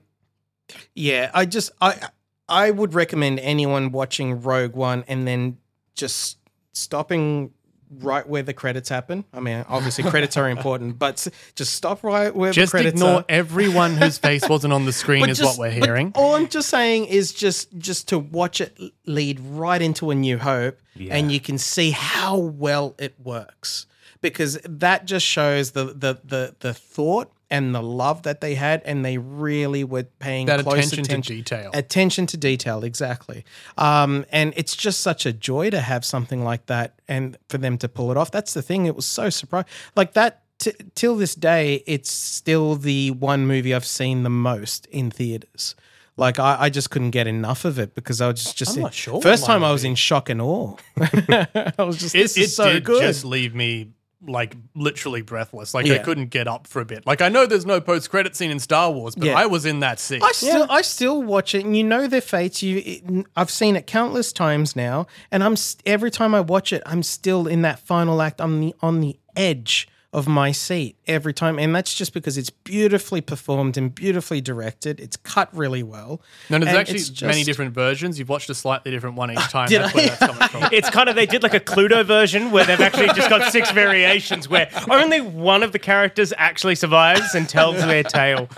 [0.96, 1.30] yeah.
[1.34, 2.10] I just I
[2.50, 5.58] I would recommend anyone watching Rogue One and then
[5.94, 6.38] just
[6.74, 7.52] stopping
[8.00, 9.26] right where the credits happen.
[9.34, 13.20] I mean, obviously credits are important, but just stop right where Just the credits ignore
[13.20, 13.26] are.
[13.30, 16.12] everyone whose face wasn't on the screen But is just- what we're but hearing.
[16.16, 20.38] all I'm just saying is just just to watch it lead right into a new
[20.38, 23.86] hope, and you can see how well it works
[24.22, 28.82] because that just shows the the the the thought and the love that they had,
[28.86, 31.72] and they really were paying That close attention attention to detail.
[31.74, 33.44] Attention to detail, exactly.
[33.78, 37.78] Um, and it's just such a joy to have something like that, and for them
[37.80, 38.32] to pull it off.
[38.32, 38.86] That's the thing.
[38.86, 39.70] It was so surprising.
[39.96, 40.44] Like that.
[40.60, 45.74] T- till this day, it's still the one movie I've seen the most in theaters.
[46.18, 48.94] Like I, I just couldn't get enough of it because I was just just not
[48.94, 49.88] sure first time I was be.
[49.90, 50.76] in shock and awe.
[51.00, 53.02] I was just it this it is so did good.
[53.02, 53.94] just leave me
[54.26, 55.74] like literally breathless.
[55.74, 55.98] Like I Yeah.
[56.04, 57.06] couldn't get up for a bit.
[57.08, 59.38] Like I know there's no post credit scene in Star Wars, but Yeah.
[59.38, 60.22] I was in that scene.
[60.24, 62.62] I still, I still watch it, and you know their fates.
[62.64, 66.72] You, it, I've seen it countless times now, and I'm s- every time I watch
[66.74, 68.40] it, I'm still in that final act.
[68.42, 72.50] I'm the on the edge of my seat every time, and that's just because it's
[72.50, 75.00] beautifully performed and beautifully directed.
[75.00, 76.20] It's cut really well.
[76.50, 78.18] no, there's and actually it's many different versions.
[78.18, 79.68] You've watched a slightly different one each time.
[79.70, 79.98] Did That's I?
[79.98, 80.64] where that's coming from.
[80.72, 83.70] It's kind of they did like a Cluedo version where they've actually just got six
[83.72, 88.50] variations where only one of the characters actually survives and tells their tale.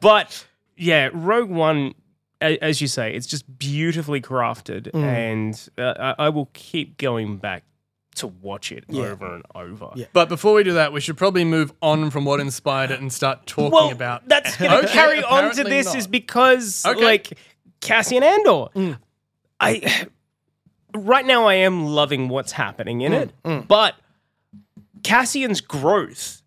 [0.00, 1.94] But yeah, Rogue One,
[2.40, 5.02] as you say, it's just beautifully crafted, Mm.
[5.02, 7.64] and uh, I I will keep going back
[8.16, 9.04] to watch it Yeah.
[9.06, 9.90] over and over.
[9.94, 10.06] Yeah.
[10.12, 13.12] But before we do that, we should probably move on from what inspired it and
[13.12, 14.28] start talking Well, about.
[14.28, 15.96] that's going to Okay, carry on to this not.
[15.96, 17.04] is because Okay.
[17.04, 17.38] like
[17.80, 18.66] Cassian Andor.
[18.74, 18.98] Mm.
[19.60, 20.06] I
[20.94, 23.22] right now I am loving what's happening in Mm,
[23.62, 23.94] it, but
[25.02, 26.42] Cassian's growth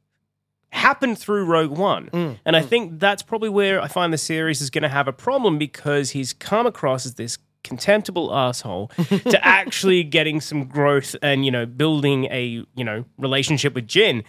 [0.71, 2.10] happened through Rogue One.
[2.12, 5.08] Mm, and I think that's probably where I find the series is going to have
[5.08, 11.15] a problem because he's come across as this contemptible asshole to actually getting some growth
[11.21, 14.23] and you know building a you know relationship with Jyn.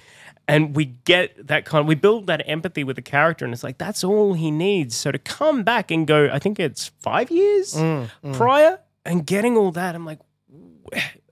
[0.51, 3.79] And we get that kind we build that empathy with the character and it's like
[3.79, 4.97] that's all he needs.
[4.97, 9.57] So to come back and go I think it's 5 years Mm, prior and getting
[9.57, 10.21] all that I'm like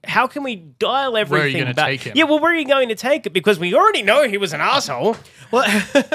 [0.07, 1.87] how can we dial Where are you everything gonna back?
[1.87, 2.13] take him?
[2.17, 3.33] Yeah, well, where are you going to take it?
[3.33, 5.17] Because we already know he was an asshole.
[5.51, 5.65] Well,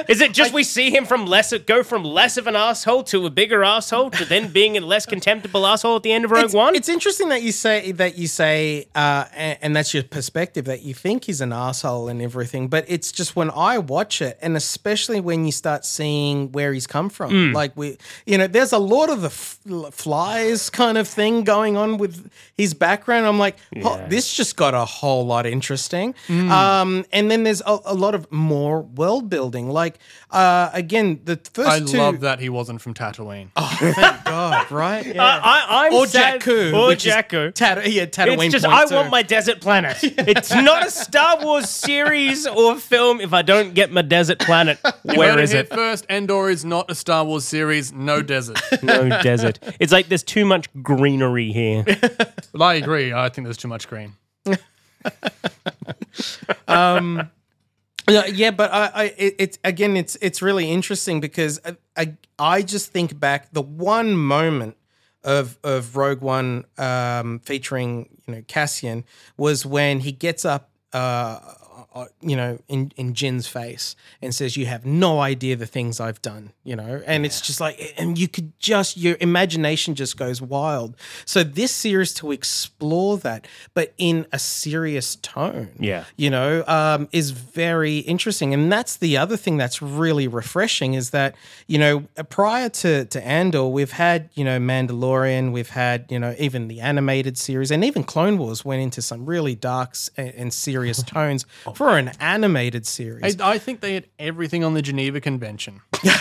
[0.09, 3.25] Is it just we see him from less go from less of an asshole to
[3.25, 6.45] a bigger asshole to then being a less contemptible asshole at the end of Rogue
[6.45, 6.75] it's, One?
[6.75, 10.81] It's interesting that you say that you say, uh, and, and that's your perspective that
[10.81, 12.67] you think he's an asshole and everything.
[12.67, 16.87] But it's just when I watch it, and especially when you start seeing where he's
[16.87, 17.53] come from, Mm.
[17.53, 21.77] like we, you know, there's a lot of the f- flies kind of thing going
[21.77, 23.25] on with his background.
[23.25, 24.07] I'm like, oh, Yeah.
[24.07, 26.13] this just got a whole lot interesting.
[26.27, 26.49] Mm.
[26.49, 29.69] Um, and then there's a, a lot of more world building.
[29.69, 29.99] Like
[30.31, 31.97] uh, again, the first I two.
[31.97, 33.49] love that he wasn't from Tatooine.
[33.55, 35.05] Oh, thank God, right?
[35.05, 35.23] Yeah.
[35.23, 35.37] I,
[35.69, 37.53] I, I'm or sad- Jakku, or which is Jakku.
[37.53, 38.45] Tat- yeah, Tatooine.
[38.45, 38.95] It's just point I two.
[38.95, 39.97] want my desert planet.
[40.31, 44.79] It's not a Star Wars series or film if I don't get my desert planet.
[45.03, 45.73] You Where heard is it it?
[45.73, 46.05] first?
[46.09, 47.91] Endor is not a Star Wars series.
[47.91, 48.61] No desert.
[48.83, 49.59] No desert.
[49.79, 51.83] It's like there's too much greenery here.
[51.83, 53.11] but I agree.
[53.11, 54.13] I think there's too much green.
[56.67, 57.29] um
[58.09, 62.61] yeah, but i i it, it's again it's it's really interesting because I, I i
[62.61, 64.75] just think back the one moment
[65.23, 69.05] of of rogue one um featuring you know cassian
[69.37, 71.39] was when he gets up uh,
[72.21, 76.21] you know, in in Jyn's face and says, "You have no idea the things I've
[76.21, 80.41] done," you know, and it's just like, and you could just your imagination just goes
[80.41, 80.95] wild.
[81.25, 86.05] So this series to explore that, but in a serious tone, Yeah.
[86.15, 88.53] you know, um, is very interesting.
[88.53, 91.35] And that's the other thing that's really refreshing is that,
[91.67, 96.35] you know, prior to, to Andor, we've had, you know, Mandalorian, we've had, you know,
[96.39, 100.53] even the animated series and even Clone Wars went into some really dark and, and
[100.53, 101.45] serious tones
[101.81, 103.41] for an animated series.
[103.41, 105.81] I, I think they had everything on the Geneva Convention.
[106.03, 106.13] no,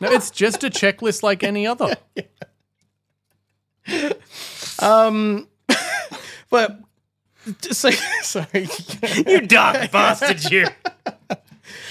[0.00, 1.94] it's just a checklist like any other.
[4.82, 5.46] um,
[6.50, 6.80] but
[7.70, 7.90] so,
[8.22, 8.68] sorry.
[9.28, 10.66] you dark bastard, you.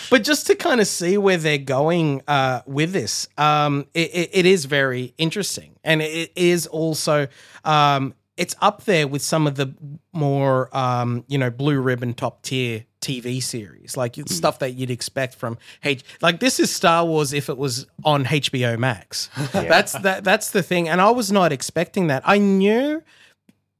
[0.09, 4.29] but just to kind of see where they're going uh, with this, um, it, it,
[4.33, 7.29] it is very interesting, and it is also
[7.63, 9.73] um, it's up there with some of the
[10.13, 14.91] more um, you know blue ribbon top tier TV series, like it's stuff that you'd
[14.91, 16.03] expect from H.
[16.21, 19.29] Like this is Star Wars if it was on HBO Max.
[19.51, 20.23] That's that.
[20.23, 22.23] That's the thing, and I was not expecting that.
[22.25, 23.03] I knew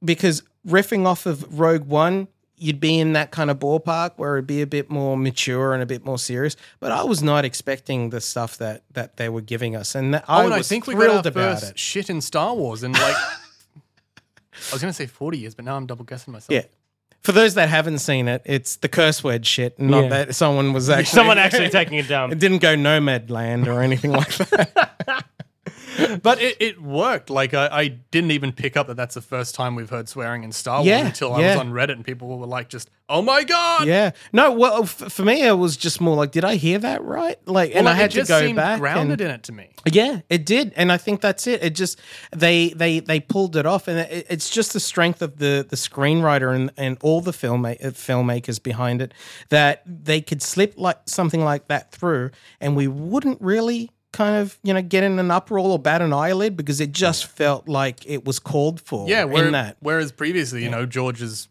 [0.04, 4.46] because riffing off of Rogue One, you'd be in that kind of ballpark where it'd
[4.46, 6.56] be a bit more mature and a bit more serious.
[6.80, 10.24] But I was not expecting the stuff that that they were giving us, and that
[10.28, 11.78] I oh, and was I think we got thrilled our about first it.
[11.78, 13.16] shit in Star Wars and like.
[14.70, 16.50] I was going to say 40 years, but now I'm double guessing myself.
[16.50, 16.62] Yeah.
[17.22, 20.08] For those that haven't seen it, it's the curse word shit, not Yeah.
[20.10, 22.30] that someone was actually Someone actually taking it down.
[22.32, 25.24] It didn't go nomad land or anything like that.
[26.22, 27.30] But it, it worked.
[27.30, 30.44] Like I, I didn't even pick up that that's the first time we've heard swearing
[30.44, 31.48] in Star Wars Yeah, until I yeah.
[31.54, 33.86] was on Reddit and people were like, just oh my god.
[33.86, 34.10] yeah.
[34.32, 37.38] No, well, f- for me, it was just more like, did I hear that right?
[37.48, 38.78] Like, and Well, I had to go back.
[38.80, 39.70] grounded and, in it to me.
[39.90, 41.62] Yeah, it did, and I think that's it.
[41.62, 41.98] It just
[42.36, 45.76] they they they pulled it off, and it, it's just the strength of the the
[45.76, 49.14] screenwriter and and all the film uh, filmmakers behind it
[49.48, 52.30] that they could slip like something like that through,
[52.60, 56.12] and we wouldn't really kind of you know get in an uproar or bat an
[56.12, 59.08] eyelid because it just felt like it was called for.
[59.08, 59.76] Yeah, where, in that.
[59.80, 61.48] whereas previously, you know, George's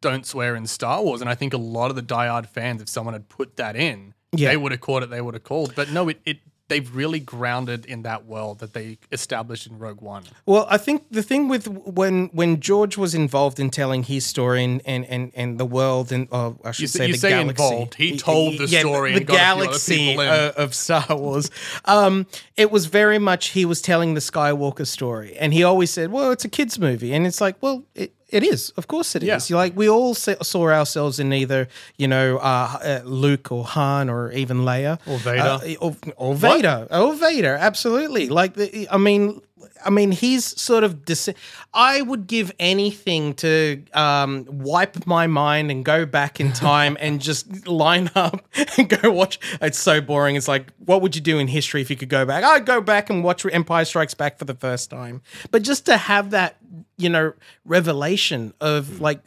[0.00, 2.88] don't swear in Star Wars, and I think a lot of the diehard fans, if
[2.88, 4.50] someone had put that in, Yeah.
[4.50, 5.10] they would have caught it.
[5.10, 5.74] They would have called.
[5.74, 10.00] But no, it, it they've really grounded in that world that they established in Rogue
[10.00, 10.24] One.
[10.46, 14.62] Well, I think the thing with when when George was involved in telling his story
[14.64, 17.18] and and and, and the world and uh, I should You say say- you the
[17.18, 17.64] say galaxy.
[17.64, 17.94] involved.
[17.94, 21.06] He told the Yeah, story the and got a few other galaxy uh, of Star
[21.16, 21.50] Wars.
[21.84, 22.26] Um,
[22.56, 26.32] it was very much he was telling the Skywalker story, and he always said, "Well,
[26.32, 28.12] it's a kids movie," and it's like, well, it.
[28.28, 29.48] It is, of course, it is.
[29.48, 29.56] Yeah.
[29.56, 34.30] Like we all saw ourselves in either, you know, uh, uh, Luke or Han or
[34.32, 35.40] even Leia Or Vader.
[35.40, 37.56] Uh, or, or Vader, or Vader.
[37.58, 38.28] Absolutely.
[38.28, 39.40] Like the, I mean,
[39.84, 41.04] I mean, he's sort of.
[41.04, 41.30] Dis-
[41.72, 47.20] I would give anything to um, wipe my mind and go back in time and
[47.20, 49.38] just line up and go watch.
[49.60, 50.36] It's so boring.
[50.36, 52.44] It's like, what would you do in history if you could go back?
[52.44, 55.22] I'd go back and watch Empire Strikes Back for the first time.
[55.50, 56.56] But just to have that,
[56.96, 57.32] you know,
[57.64, 59.20] revelation of like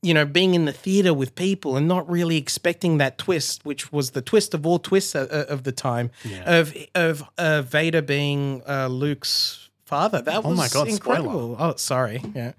[0.00, 3.92] you know, being in the theater with people and not really expecting that twist, which
[3.92, 6.10] was the twist of all twists of, the time,
[6.46, 10.22] of of uh, Vader being uh, Luke's father.
[10.22, 10.90] That was my God, spoiler.
[10.90, 11.56] incredible.
[11.58, 12.52] Oh, sorry, yeah.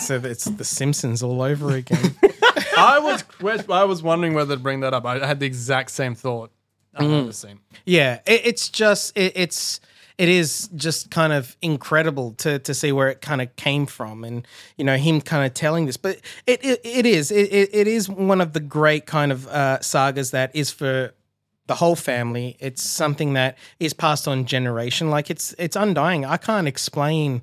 [0.00, 2.14] So it's the Simpsons all over again.
[2.78, 3.24] I was
[3.68, 5.04] I was wondering whether to bring that up.
[5.04, 6.50] I had the exact same thought.
[6.96, 7.26] Mm.
[7.26, 7.60] the same.
[7.84, 9.80] yeah, it, it's just it, it's
[10.16, 14.24] it is just kind of incredible to to see where it kind of came from,
[14.24, 14.46] and
[14.76, 15.96] you know him kind of telling this.
[15.96, 19.46] But it it, it is it, it, it is one of the great kind of
[19.48, 21.12] uh, sagas that is for
[21.66, 22.56] the whole family.
[22.60, 25.10] It's something that is passed on generation.
[25.10, 26.24] Like it's it's undying.
[26.24, 27.42] I can't explain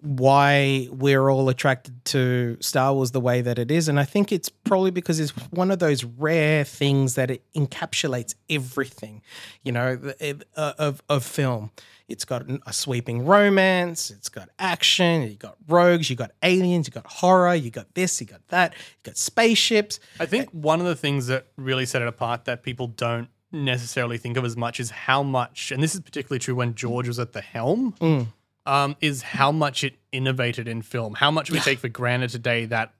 [0.00, 3.88] why we're all attracted to Star Wars the way that it is.
[3.88, 8.34] And I think it's probably because it's one of those rare things that it encapsulates
[8.48, 9.22] everything,
[9.62, 10.12] you know,
[10.56, 11.70] uh, of, of film.
[12.08, 16.92] It's got a sweeping romance, it's got action, you got rogues, you got aliens, you
[16.92, 20.00] got horror, you got this, you got that, you got spaceships.
[20.18, 24.18] I think one of the things that really set it apart that people don't necessarily
[24.18, 27.18] think of as much is how much, and this is particularly true when George was
[27.18, 28.26] at the helm, Mm.
[28.66, 31.14] um, is how much it innovated in film.
[31.14, 32.92] How much we take for granted today that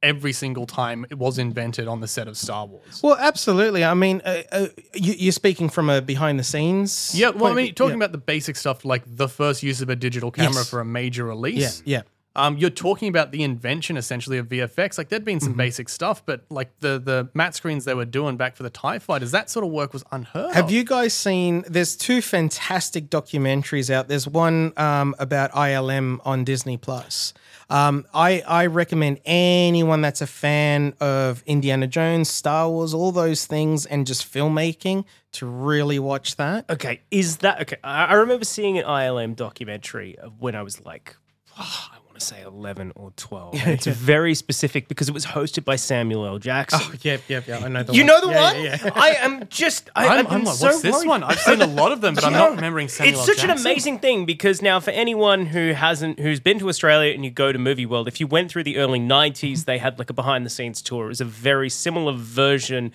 [0.00, 3.00] every single time it was invented on the set of Star Wars.
[3.02, 3.84] Well, absolutely.
[3.84, 7.12] I mean, uh, uh, you, you're speaking from a behind the scenes.
[7.16, 8.04] Yeah, well, I mean, talking yeah.
[8.04, 10.70] about the basic stuff like the first use of a digital camera Yes.
[10.70, 11.82] for a major Yeah, release.
[11.84, 12.02] yeah.
[12.36, 14.96] Um, you're talking about the invention essentially of VFX.
[14.96, 15.58] Like there'd been some Mm-hmm.
[15.58, 18.98] basic stuff, but like the the matte screens they were doing back for the Tie
[19.00, 20.70] Fighters, that sort of work was unheard Have of.
[20.70, 21.64] you guys seen?
[21.68, 24.06] There's two fantastic documentaries out.
[24.08, 27.34] There's one um, about ILM on Disney Plus.
[27.70, 33.46] Um, I I recommend anyone that's a fan of Indiana Jones, Star Wars, all those
[33.46, 36.64] things, and just filmmaking to really watch that.
[36.70, 37.76] Okay, is that okay?
[37.82, 41.16] I, I remember seeing an ILM documentary of when I was like,
[41.58, 43.54] I want to say eleven or twelve.
[43.54, 46.38] And it's very specific because it was hosted by Samuel L.
[46.38, 46.80] Jackson.
[46.82, 47.58] Oh, yeah, yeah, yeah.
[47.64, 47.96] I know the one.
[47.96, 48.06] you one.
[48.06, 48.62] know the Yeah, one?
[48.64, 48.90] yeah, yeah.
[48.96, 49.90] I am just.
[49.96, 51.08] I, I'm, I'm, I'm like, so what's this worried.
[51.08, 51.22] one?
[51.24, 53.32] I've seen a lot of them, but I'm not remembering Samuel Jackson.
[53.32, 53.48] It's L.
[53.48, 57.24] such an amazing thing because now, for anyone who hasn't, who's been to Australia and
[57.24, 60.10] you go to Movie World, if you went through the early '90s, they had like
[60.10, 61.06] a behind-the-scenes tour.
[61.06, 62.92] It was a very similar version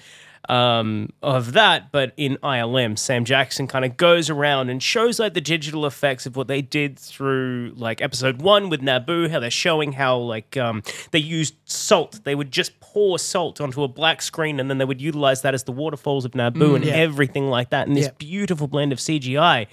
[0.49, 5.33] um, of that, but in ILM, Sam Jackson kind of goes around and shows like
[5.33, 9.49] the digital effects of what they did through like episode one with Naboo, how they're
[9.51, 12.19] showing how like um, they used salt.
[12.23, 15.53] They would just pour salt onto a black screen and then they would utilize that
[15.53, 16.93] as the waterfalls of Naboo and yeah.
[16.93, 18.11] everything like that And this Yeah.
[18.17, 19.67] beautiful blend of CGI.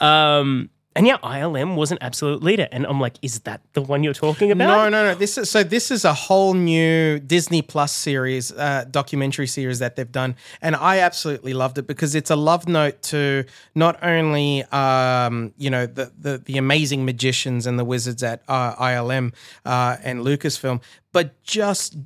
[0.00, 2.66] Um, and yeah, ILM was an absolute leader.
[2.72, 4.66] And I'm like, is that the one you're talking about?
[4.66, 5.14] No, no, no.
[5.14, 5.62] This is so.
[5.62, 10.74] This is a whole new Disney Plus series, uh, documentary series that they've done, and
[10.74, 15.84] I absolutely loved it because it's a love note to not only um, you know
[15.84, 19.34] the, the the amazing magicians and the wizards at uh, ILM
[19.66, 20.80] uh, and Lucasfilm,
[21.12, 21.98] but just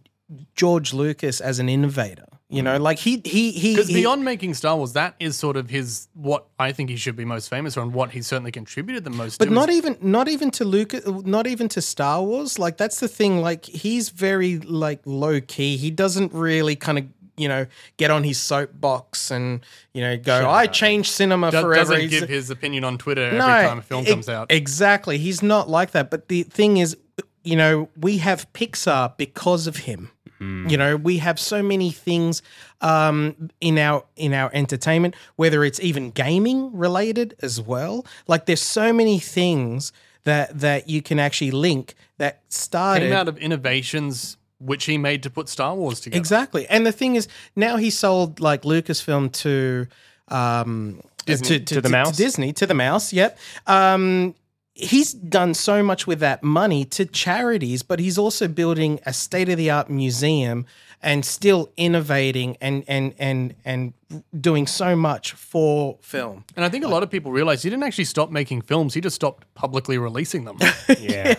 [0.56, 2.26] George Lucas as an innovator.
[2.52, 2.82] You know, mm.
[2.82, 6.46] like he he he Because beyond making Star Wars, that is sort of his what
[6.58, 9.34] I think he should be most famous for, and what he certainly contributed the most.
[9.34, 12.58] To But to not is- even not even to Lucas, not even to Star Wars.
[12.58, 13.40] Like that's the thing.
[13.40, 15.76] Like he's very like low key.
[15.76, 17.04] He doesn't really kind of
[17.36, 19.60] you know get on his soapbox and
[19.94, 20.50] you know go.
[20.50, 21.92] I changed cinema do- forever.
[21.94, 24.50] doesn't He's- give his opinion on Twitter every time a film e- comes out.
[24.50, 25.18] Exactly.
[25.18, 26.10] He's not like that.
[26.10, 26.96] But the thing is,
[27.42, 30.10] you know, we have Pixar because of him.
[30.42, 32.40] You know, we have so many things
[32.80, 38.06] um, in our in our entertainment, whether it's even gaming related as well.
[38.26, 39.92] Like there's so many things
[40.24, 45.22] that that you can actually link that started Came out of innovations which he made
[45.24, 46.18] to put Star Wars together.
[46.18, 46.66] Exactly.
[46.68, 49.88] And the thing is, now he sold like Lucasfilm to
[50.28, 52.16] um Disney- to the mouse?
[52.16, 53.12] Disney to the mouse.
[53.12, 53.38] Yep.
[53.66, 54.34] Um,
[54.80, 59.48] he's done so much with that money to charities, but he's also building a state
[59.48, 60.66] of the art museum
[61.02, 63.92] and still innovating and and and and
[64.38, 66.44] doing so much for film.
[66.56, 69.00] And I think a lot of people realize he didn't actually stop making films; he
[69.00, 70.58] just stopped publicly releasing them.
[70.98, 71.36] Yeah.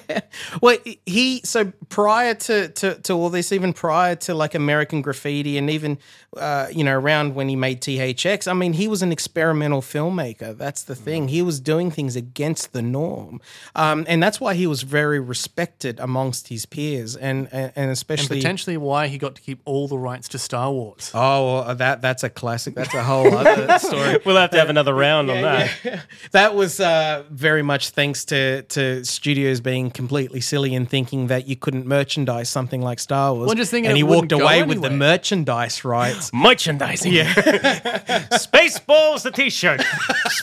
[0.61, 5.57] Well, he so prior to, to to all this, even prior to like American Graffiti,
[5.57, 5.97] and even
[6.37, 10.57] uh, you know around when he made THX, I mean, he was an experimental filmmaker.
[10.57, 11.27] That's the thing.
[11.27, 13.41] He was doing things against the norm,
[13.75, 17.91] um, and that's why he was very respected amongst his peers, and and, and and
[17.91, 18.37] especially.
[18.37, 21.11] potentially why he got to keep all the rights to Star Wars.
[21.13, 22.60] Oh, well, that that's a classic.
[22.65, 24.19] That's a whole other story.
[24.25, 26.05] We'll have to have another round on that.
[26.31, 31.47] that was uh, very much thanks to to studios being completely silly and thinking that
[31.47, 33.47] you couldn't merchandise something like Star Wars.
[33.47, 36.31] Well, just thinking and he walked wouldn't away with the merchandise rights.
[36.33, 37.11] Merchandising.
[37.13, 37.33] Yeah.
[38.31, 39.81] Spaceballs the t-shirt.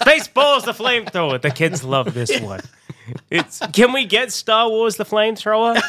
[0.01, 1.41] Spaceballs the flamethrower.
[1.41, 2.61] The kids love this one.
[3.31, 5.81] It's can we get Star Wars the flamethrower?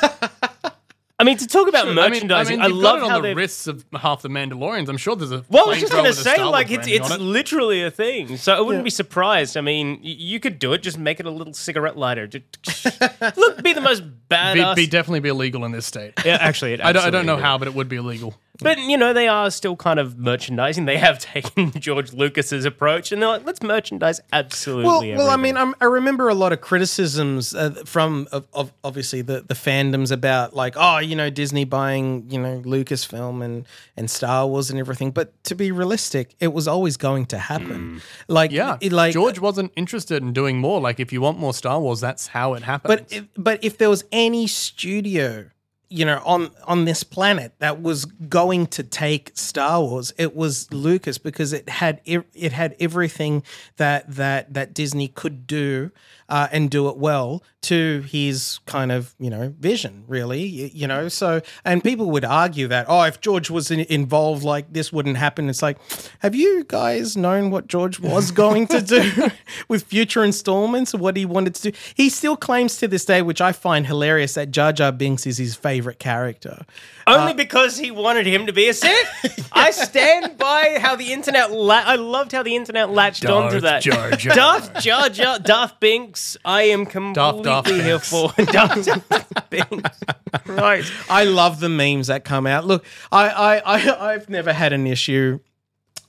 [1.19, 3.09] I mean, to talk about I mean, I, merchandising, mean, I, you've love got it
[3.09, 4.87] how on the wrists of half the Mandalorians.
[4.87, 5.43] I'm sure there's a.
[5.49, 7.19] Well, I was just gonna say, like, it's it's it.
[7.19, 8.37] literally a thing.
[8.37, 9.57] So I wouldn't be surprised.
[9.57, 10.81] I mean, you could do it.
[10.81, 12.29] Just make it a little cigarette lighter.
[12.31, 14.75] Look, be the most be, badass.
[14.77, 16.13] be definitely be illegal in this state.
[16.23, 18.35] yeah, actually, it I don't, I don't know absolutely how, but it would be illegal.
[18.61, 20.85] But you know, they are still kind of merchandising.
[20.85, 25.09] They have taken George Lucas's approach, and they're like, let's merchandise absolutely.
[25.11, 28.73] Well, well, I mean, I'm, I remember a lot of criticisms uh, from, of, of
[28.83, 33.65] obviously the, the fandoms about like, oh, you know, Disney buying, you know, Lucasfilm and
[33.95, 35.11] and Star Wars and everything.
[35.11, 38.01] But to be realistic, it was always going to happen.
[38.27, 40.79] Like, Yeah, it- like George wasn't interested in doing more.
[40.81, 42.89] Like, if you want more Star Wars, that's how it happens.
[42.99, 45.45] But if, but if there was any studio,
[45.89, 50.71] you know, on on this planet that was going to take Star Wars, it was
[50.71, 53.43] Lucas because it had it had everything
[53.77, 55.91] that that that Disney could do
[56.29, 60.43] uh, and do it well to his kind of you know vision, really.
[60.43, 64.43] You, you know, so and people would argue that oh, if George was in, involved,
[64.43, 65.49] like this wouldn't happen.
[65.49, 65.77] It's like,
[66.19, 69.29] have you guys known what George was going to do
[69.67, 70.93] with future installments?
[70.93, 71.77] What he wanted to do?
[71.95, 75.37] He still claims to this day, which I find hilarious, that Jar Jar Binks is
[75.37, 76.65] his favorite character.
[77.07, 79.49] only because he wanted him to be a Sith.
[79.51, 81.51] I stand by how the internet.
[81.51, 83.81] La- I loved how the internet latched onto that.
[83.81, 84.35] Jar Jar.
[84.35, 86.18] Darth Jar Jar, Darth Binks.
[86.45, 89.99] I am completely Darth here for Darth Darth Binks.
[90.45, 90.83] Right.
[91.09, 92.65] I love the memes that come out.
[92.65, 95.39] Look, I, I, I I've never had an issue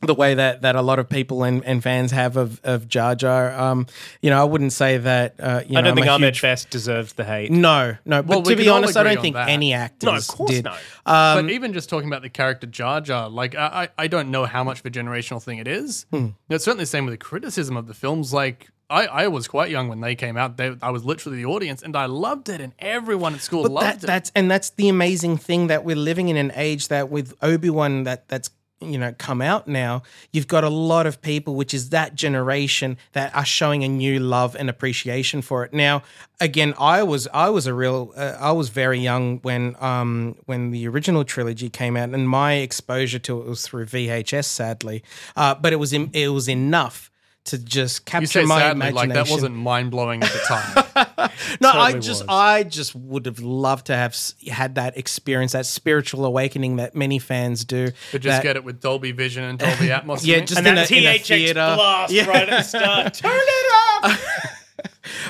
[0.03, 3.15] the way that, that a lot of people and, and fans have of, of Jar
[3.15, 3.53] Jar.
[3.53, 3.87] Um,
[4.23, 5.35] you know, I wouldn't say that.
[5.39, 7.51] Uh, you I know, don't think I'm a Ahmed huge- Best deserves the hate.
[7.51, 8.23] No, no.
[8.23, 9.51] Well, but we to be honest, I don't think that.
[9.51, 10.65] any actors No, of course did.
[10.65, 10.79] not.
[11.05, 13.67] Um, but even just talking about the character Jar Jar, like I,
[13.99, 16.07] I I don't know how much of a generational thing it is.
[16.11, 16.29] Hmm.
[16.49, 18.33] It's certainly the same with the criticism of the films.
[18.33, 20.57] Like I, I was quite young when they came out.
[20.57, 23.73] They, I was literally the audience, and I loved it, and everyone at school But
[23.73, 24.07] loved that, it.
[24.07, 27.71] that's and that's the amazing thing that we're living in an age that with Obi
[27.71, 31.73] Wan that that's you know come out now, you've got a lot of people, which
[31.73, 35.73] is that generation that are showing a new love and appreciation for it.
[35.73, 36.03] Now,
[36.41, 40.71] again, I was I was a real uh, I was very young when um when
[40.73, 45.05] the original trilogy came out, and my exposure to it was through VHS, sadly,
[45.37, 47.10] uh, but it was in, it was enough.
[47.51, 49.09] To just you capture say my sadly, imagination.
[49.09, 51.31] like that wasn't mind blowing at the time.
[51.61, 52.29] No, I just was.
[52.29, 54.17] I just would have loved to have
[54.49, 57.91] had that experience, that spiritual awakening that many fans do.
[58.13, 60.21] But just that- get it with Dolby Vision and Dolby Atmos.
[60.25, 61.55] Yeah, just And in that a, in a theater.
[61.77, 62.27] blast Yeah.
[62.27, 63.15] right at the start.
[63.23, 63.73] Turn it
[64.05, 64.21] up.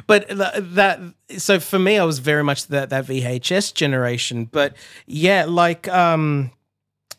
[0.06, 1.00] But that
[1.38, 4.44] so for me, I was very much that that VHS generation.
[4.46, 6.50] But yeah, like um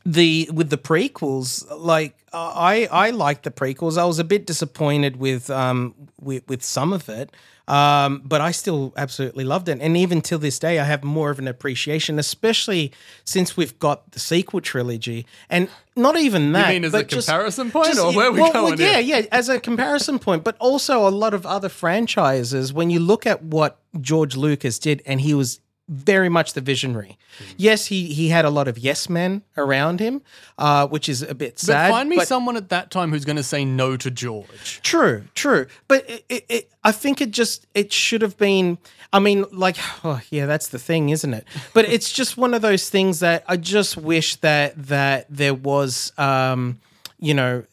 [0.06, 3.98] the with the prequels, like I I liked the prequels.
[3.98, 7.32] I was a bit disappointed with um with with some of it.
[7.68, 11.30] Um, but I still absolutely loved it, and even till this day, I have more
[11.30, 12.92] of an appreciation, especially
[13.24, 16.68] since we've got the sequel trilogy, and not even that.
[16.68, 18.80] You mean as a just- comparison point, just- or where are we well, going well,
[18.82, 19.22] yeah, here?
[19.22, 22.74] yeah, as a comparison point, but also a lot of other franchises.
[22.74, 25.62] When you look at what George Lucas did, and he was
[25.92, 27.18] very much the visionary.
[27.58, 30.22] Yes, he he had a lot of yes men around him,
[30.58, 31.92] uh, which is a bit But sad.
[31.92, 34.80] find me but- someone at that time who's going to say no to George.
[34.84, 35.68] True, true.
[35.90, 38.78] But it, it, it, I think it just it should have been.
[39.14, 39.76] I mean, like,
[40.06, 41.46] oh, yeah, that's the thing, isn't it?
[41.74, 46.14] But it's just one of those things that I just wish that that there was,
[46.18, 46.80] um,
[47.20, 47.64] you know,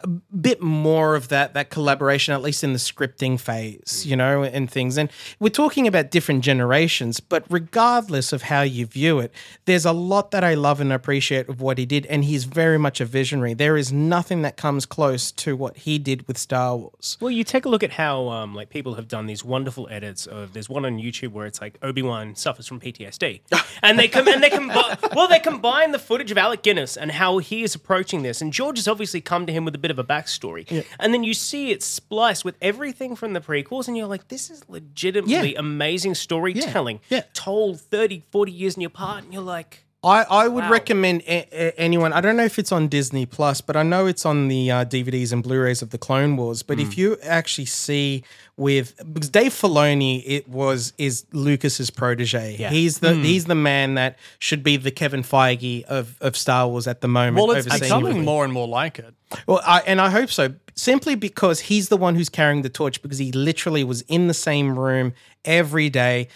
[0.00, 4.44] a bit more of that that collaboration, at least in the scripting phase, you know,
[4.44, 4.96] and things.
[4.96, 9.32] And we're talking about different generations, but regardless of how you view it,
[9.64, 12.78] there's a lot that I love and appreciate of what he did, and he's very
[12.78, 13.54] much a visionary.
[13.54, 17.16] There is nothing that comes close to what he did with Star Wars.
[17.20, 20.26] Well, you take a look at how um, like people have done these wonderful edits
[20.26, 20.52] of.
[20.52, 23.40] There's one on YouTube where it's like Obi Wan suffers from PTSD,
[23.82, 27.10] and they come and they combi- well they combine the footage of Alec Guinness and
[27.10, 29.87] how he is approaching this, and George has obviously come to him with a bit
[29.90, 33.96] of a backstory, and then you see it spliced with everything from the prequels, and
[33.96, 35.58] you're like, this is legitimately Yeah.
[35.60, 37.22] amazing storytelling, Yeah.
[37.34, 39.84] told 30, 40 years in your part, and you're like.
[40.04, 40.70] I, I would Wow.
[40.70, 42.12] recommend a, a- anyone.
[42.12, 44.84] I don't know if it's on Disney Plus, but I know it's on the uh,
[44.84, 46.62] DVDs and Blu-rays of the Clone Wars.
[46.62, 46.82] But Hmm.
[46.86, 48.22] if you actually see
[48.56, 52.56] with because Dave Filoni, it was is Lucas's protege.
[52.60, 52.70] Yeah.
[52.70, 53.06] He's Hmm.
[53.06, 57.00] the he's the man that should be the Kevin Feige of, of Star Wars at
[57.00, 57.36] the moment.
[57.48, 58.24] Well, it's becoming everything.
[58.24, 59.14] more and more like it.
[59.48, 60.54] Well, I, and I hope so.
[60.76, 64.32] Simply because he's the one who's carrying the torch because he literally was in the
[64.34, 65.12] same room
[65.44, 66.28] every day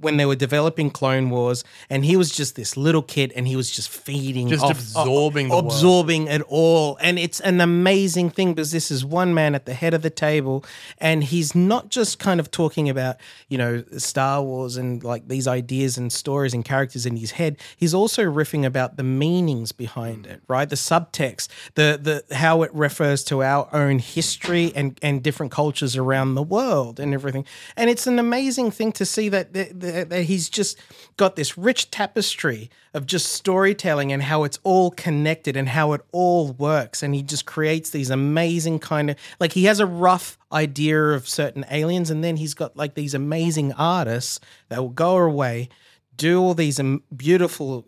[0.00, 3.56] when they were developing Clone Wars, and he was just this little kid, and he
[3.56, 5.66] was just feeding, Just off- absorbing the world.
[5.66, 9.74] absorbing it all, and it's an amazing thing because this is one man at the
[9.74, 10.64] head of the table,
[10.98, 13.16] and he's not just kind of talking about
[13.48, 17.58] you know Star Wars and like these ideas and stories and characters in his head.
[17.76, 20.32] He's also riffing about the meanings behind mm.
[20.32, 20.68] it, right?
[20.68, 25.96] The subtext, the the how it refers to our own history and and different cultures
[25.96, 27.44] around the world and everything.
[27.76, 30.78] And it's an amazing thing to see that that, that he's just
[31.16, 36.00] got this rich tapestry of just storytelling and how it's all connected and how it
[36.12, 37.02] all works.
[37.02, 41.28] And he just creates these amazing kind of like he has a rough idea of
[41.28, 45.68] certain aliens, and then he's got like these amazing artists that will go away,
[46.16, 46.80] do all these
[47.16, 47.84] beautiful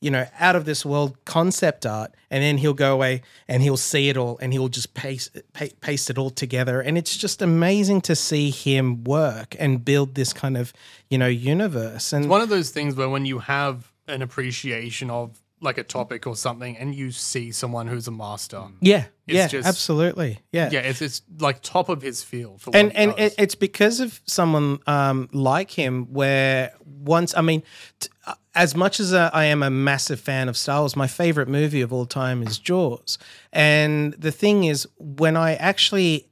[0.00, 3.76] you know, out of this world concept art, and then he'll go away and he'll
[3.76, 5.36] see it all and he'll just paste
[5.80, 10.32] paste it all together, and it's just amazing to see him work and build this
[10.32, 10.72] kind of
[11.08, 12.12] you know universe.
[12.12, 15.82] And it's One of those things where when you have an appreciation of like a
[15.84, 20.70] topic or something, and you see someone who's a master, yeah, yeah, just- absolutely, yeah,
[20.72, 22.60] yeah, it's it's like top of his field.
[22.62, 27.62] For and and it, it's because of someone um, like him where once i mean
[27.98, 31.06] t- uh, as much as uh, i am a massive fan of star wars my
[31.06, 33.16] favorite movie of all time is jaws.
[33.54, 36.26] And the thing is when i actually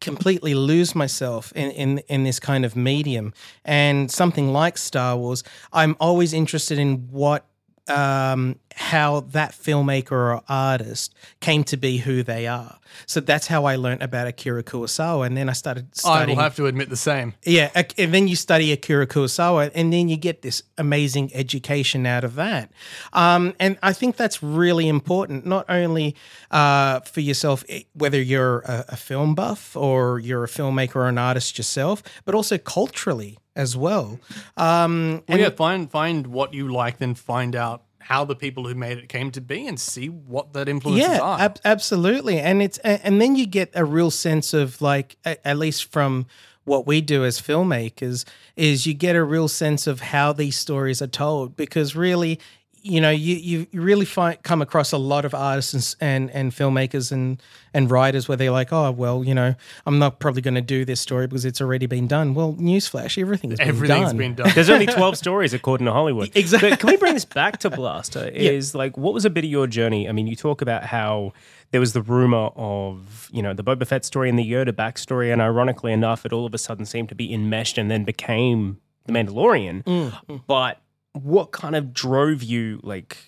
[0.00, 3.32] completely lose myself in, in in this kind of medium
[3.64, 7.44] and something like star wars i'm always interested in what
[7.88, 12.78] um, how that filmmaker or artist came to be who they are.
[13.06, 16.42] So that's how I learned about Akira Kurosawa, and then I started Studying, I will
[16.42, 17.34] have to admit the same.
[17.44, 22.24] yeah, and then you study Akira Kurosawa, and then you get this amazing education out
[22.24, 22.70] of that.
[23.12, 26.14] Um, and I think that's really important, not only
[26.50, 27.64] uh, for yourself,
[27.94, 32.34] whether you're a, a film buff or you're a filmmaker or an artist yourself, but
[32.34, 34.18] also culturally as well.
[34.56, 38.74] Um, Well, yeah, find find what you like, then find out how the people who
[38.74, 41.40] made it came to be, and see what that influences yeah are.
[41.40, 45.90] ab- absolutely and it's and then you get a real sense of like at least
[45.92, 46.26] from
[46.64, 48.24] what we do as filmmakers
[48.56, 52.38] is you get a real sense of how these stories are told because really
[52.82, 56.30] you know you you you really find come across a lot of artists and and,
[56.30, 57.40] and filmmakers and
[57.72, 59.54] and writers where they're like oh well you know
[59.86, 63.16] I'm not probably going to do this story because it's already been done well newsflash
[63.20, 64.16] everything's been Everything's done.
[64.18, 64.50] been done.
[64.54, 66.30] There's only 12 stories according to Hollywood.
[66.42, 66.70] Exactly.
[66.70, 68.26] But can we bring this back to Blaster?
[68.26, 70.08] Is like, what was a bit of your journey?
[70.08, 71.32] I mean, you talk about how
[71.70, 75.32] there was the rumor of, you know, the Boba Fett story and the Yoda backstory.
[75.32, 78.78] And ironically enough, it all of a sudden seemed to be enmeshed and then became
[79.06, 79.84] The Mandalorian.
[79.84, 80.42] Mm.
[80.46, 80.80] But
[81.12, 83.18] what kind of drove you, like,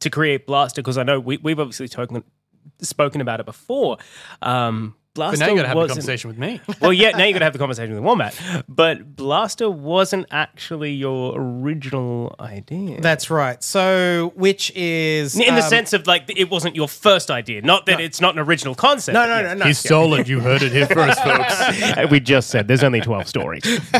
[0.00, 0.82] to create Blaster?
[0.82, 1.86] Because I know we, we've obviously
[2.80, 3.98] spoken about it before.
[4.42, 6.60] Um, Blaster But now you got to have a conversation with me.
[6.80, 8.40] well, yeah, now you got to have the conversation with Wombat.
[8.68, 13.00] But Blaster wasn't actually your original idea.
[13.00, 13.62] That's right.
[13.62, 17.86] So, which is in the um, sense of like it wasn't your first idea, not
[17.86, 19.14] that it's not an original concept.
[19.14, 19.64] No, no, no, no.
[19.64, 20.28] He stole it.
[20.28, 22.10] You heard it here first, folks.
[22.10, 23.64] we just said there's only 12 stories.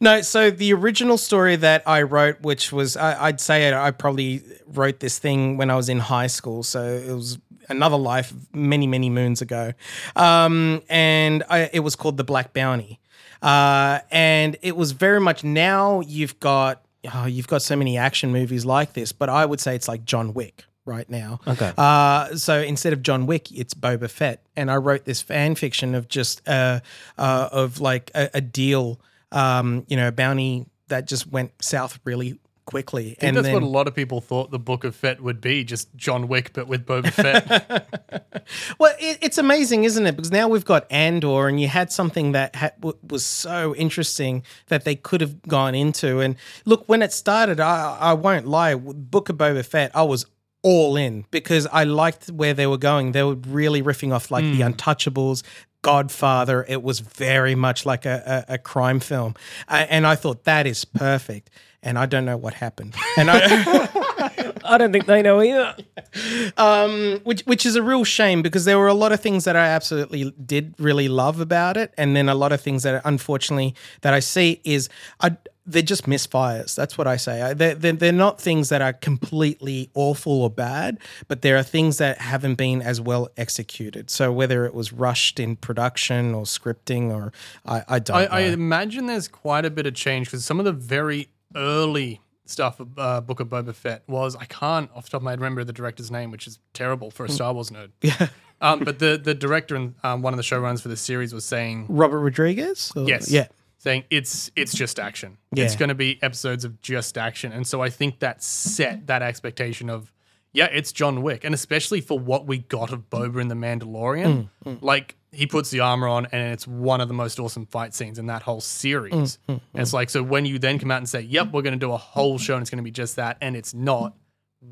[0.00, 4.42] No, so the original story that I wrote, which was, I, I'd say I probably
[4.66, 6.62] wrote this thing when I was in high school.
[6.62, 7.38] So it was
[7.68, 9.72] another life many, many moons ago.
[10.14, 13.00] Um, and I, it was called The Black Bounty.
[13.42, 18.32] Uh, and it was very much now you've got, oh, you've got so many action
[18.32, 21.40] movies like this, but I would say it's like John Wick right now.
[21.46, 21.72] Okay.
[21.76, 25.94] Uh, so instead of John Wick, it's Boba Fett, and I wrote this fan fiction
[25.94, 26.80] of just uh,
[27.18, 29.00] uh, of like a, a deal,
[29.32, 33.46] um, you know, a bounty that just went south really quickly, I think and that's
[33.46, 36.28] then what a lot of people thought the Book of Fett would be, just John
[36.28, 37.88] Wick, but with Boba Fett.
[38.78, 40.16] well, it, it's amazing, isn't it?
[40.16, 44.42] Because now we've got Andor, and you had something that ha- w- was so interesting
[44.66, 46.20] that they could have gone into.
[46.20, 50.26] And look, when it started, I, I won't lie, Book of Boba Fett, I was
[50.62, 53.12] all in because I liked where they were going.
[53.12, 55.42] They were really riffing off like the Untouchables.
[55.82, 59.36] Godfather, it was very much like a, a, a crime film.
[59.68, 61.50] Uh, and I thought that is perfect.
[61.86, 62.96] And I don't know what happened.
[63.16, 63.38] And I,
[64.64, 65.76] I don't think they know either.
[66.56, 69.54] um, which which is a real shame because there were a lot of things that
[69.54, 73.76] I absolutely did really love about it, and then a lot of things that unfortunately
[74.00, 74.88] that I see is
[75.20, 76.74] I they're just misfires.
[76.74, 77.52] That's what I say.
[77.54, 81.98] They're, they're, they're not things that are completely awful or bad, but there are things
[81.98, 84.08] that haven't been as well executed.
[84.08, 87.32] So whether it was rushed in production or scripting, or
[87.64, 88.30] I, I don't I, know.
[88.30, 92.78] I imagine there's quite a bit of change because some of the very early stuff
[92.78, 95.40] of uh, Book of Boba Fett was I can't off the top of my head
[95.40, 97.90] remember the director's name, which is terrible for a Star Wars nerd.
[98.02, 98.28] Yeah.
[98.60, 101.44] Um, but the the director and um, one of the showrunners for the series was
[101.44, 102.90] saying Robert Rodriguez.
[102.96, 103.30] Or- Yes.
[103.30, 103.48] Yeah.
[103.78, 105.36] Saying it's it's just action.
[105.54, 109.20] It's going to be episodes of just action, and so I think that set that
[109.22, 110.10] expectation of
[110.56, 114.48] yeah, it's John Wick, and especially for what we got of Boba in the Mandalorian,
[114.64, 117.92] Mm, like he puts the armor on, and it's one of the most awesome fight
[117.94, 119.12] scenes in that whole series.
[119.48, 121.78] Mm, and it's like so when you then come out and say, "Yep, we're going
[121.78, 124.14] to do a whole show, and it's going to be just that," and it's not.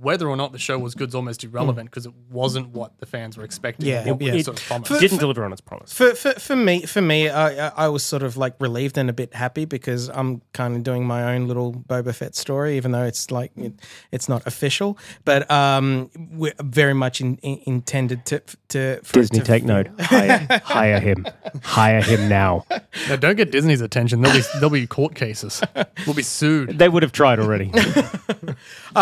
[0.00, 3.06] Whether or not the show was good is almost irrelevant because it wasn't what the
[3.06, 3.86] fans were expecting.
[3.86, 4.34] Yeah, or what yeah.
[4.34, 5.00] was sort of promised.
[5.00, 5.92] Didn't deliver on its promise.
[5.92, 9.08] For, for for me for me I I- I was sort of like relieved and
[9.08, 12.92] a bit happy because I'm kind of doing my own little Boba Fett story even
[12.92, 13.74] though it's like it,
[14.12, 19.38] it's not official but um we're very much in, in, intended to to for Disney,
[19.40, 19.88] to- take note.
[20.00, 21.26] Hire, hire him.
[21.62, 22.64] Hire him now.
[23.08, 24.20] Now, don't get Disney's attention.
[24.20, 25.62] There'll be there'll be court cases.
[26.06, 26.78] We'll be sued.
[26.78, 27.72] They would have tried already.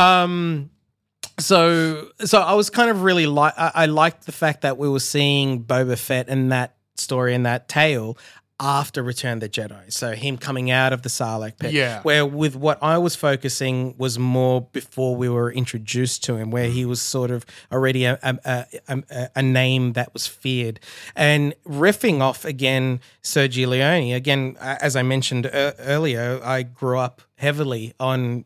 [1.43, 4.89] so so I was kind of really like I, I liked the fact that we
[4.89, 8.17] were seeing Boba Fett and that story and that tale
[8.63, 9.93] after Return of the Jedi.
[9.93, 11.73] So him coming out of the Sarlacc pit.
[11.73, 12.01] Yeah.
[12.03, 16.69] Where with what I was focusing was more before we were introduced to him, where
[16.69, 20.79] he was sort of already a a, a, a, name that was feared.
[21.17, 24.15] And riffing off again Sergio Leone.
[24.15, 28.45] Again, as I mentioned earlier, I grew up heavily on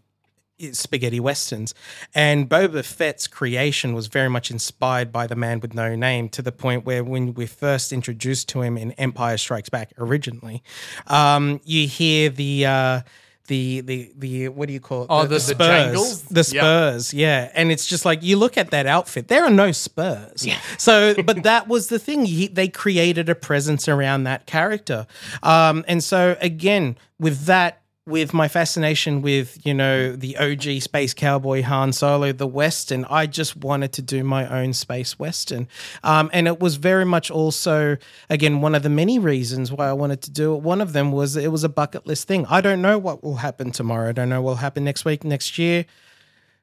[0.72, 1.74] spaghetti westerns.
[2.14, 6.42] And Boba Fett's creation was very much inspired by the man with no name to
[6.42, 10.62] the point where when we first introduced to him in Empire Strikes Back originally,
[11.06, 13.00] um, you hear the uh,
[13.48, 15.06] the the the what do you call it?
[15.10, 16.22] Oh, the- the jangles?
[16.22, 16.60] the Yeah.
[16.62, 17.50] spurs, yeah.
[17.54, 20.44] And it's just like you look at that outfit, there are no spurs.
[20.44, 20.58] Yeah.
[20.78, 22.24] So, but that was the thing.
[22.24, 25.06] He, they created a presence around that character,
[25.44, 31.12] um, and so again with that with my fascination with you know the OG space
[31.12, 35.66] cowboy Han Solo, the Western, I just wanted to do my own space Western,
[36.04, 37.96] um, and it was very much also
[38.30, 40.62] again one of the many reasons why I wanted to do it.
[40.62, 42.46] One of them was it was a bucket list thing.
[42.46, 44.10] I don't know what will happen tomorrow.
[44.10, 45.84] I don't know what will happen next week, next year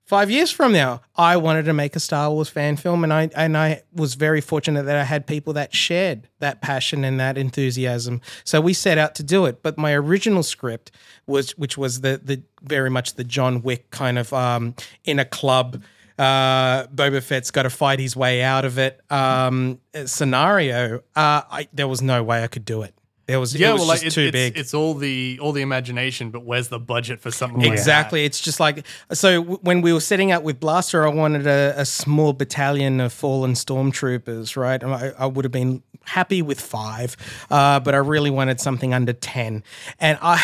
[0.06, 3.30] five years from now, I wanted to make a Star Wars fan film, and I
[3.36, 7.38] and I was very fortunate that I had people that shared that passion and that
[7.38, 8.22] enthusiasm.
[8.44, 9.64] So we set out to do it.
[9.64, 10.92] But my original script
[11.28, 15.26] was, which was the the very much the John Wick kind of um, in a
[15.26, 15.82] club.
[16.18, 19.02] Uh, Boba Fett's got to fight his way out of it.
[19.10, 20.98] Um, scenario.
[21.16, 22.94] Uh, I, there was no way I could do it.
[23.26, 24.58] There was Yeah, it was well, like just it's, too it's, big.
[24.58, 27.74] it's all the all the imagination, but where's the budget for something like that?
[27.74, 28.26] Exactly.
[28.26, 29.40] It's just like so.
[29.42, 33.14] w- When we were setting out with Blaster, I wanted a, a small battalion of
[33.14, 34.58] fallen stormtroopers.
[34.58, 37.16] Right, And I, I would have been happy with five,
[37.50, 39.64] uh, but I really wanted something under ten.
[40.00, 40.44] And I,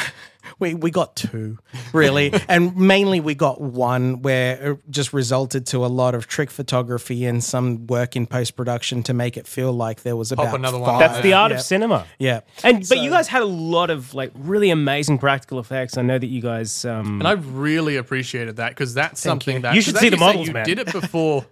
[0.57, 1.57] we we got two
[1.93, 6.49] really, and mainly we got one where it just resulted to a lot of trick
[6.49, 10.55] photography and some work in post production to make it feel like there was about
[10.55, 10.95] another one five.
[10.95, 11.57] on That's the art yeah.
[11.57, 12.05] of cinema.
[12.17, 15.97] Yeah, And but you guys had a lot of like really amazing practical effects.
[15.97, 19.61] I know that you guys um And I really appreciated that because that's something you.
[19.63, 20.65] that You should 'cause see as the say, models, you man.
[20.65, 21.45] did it before.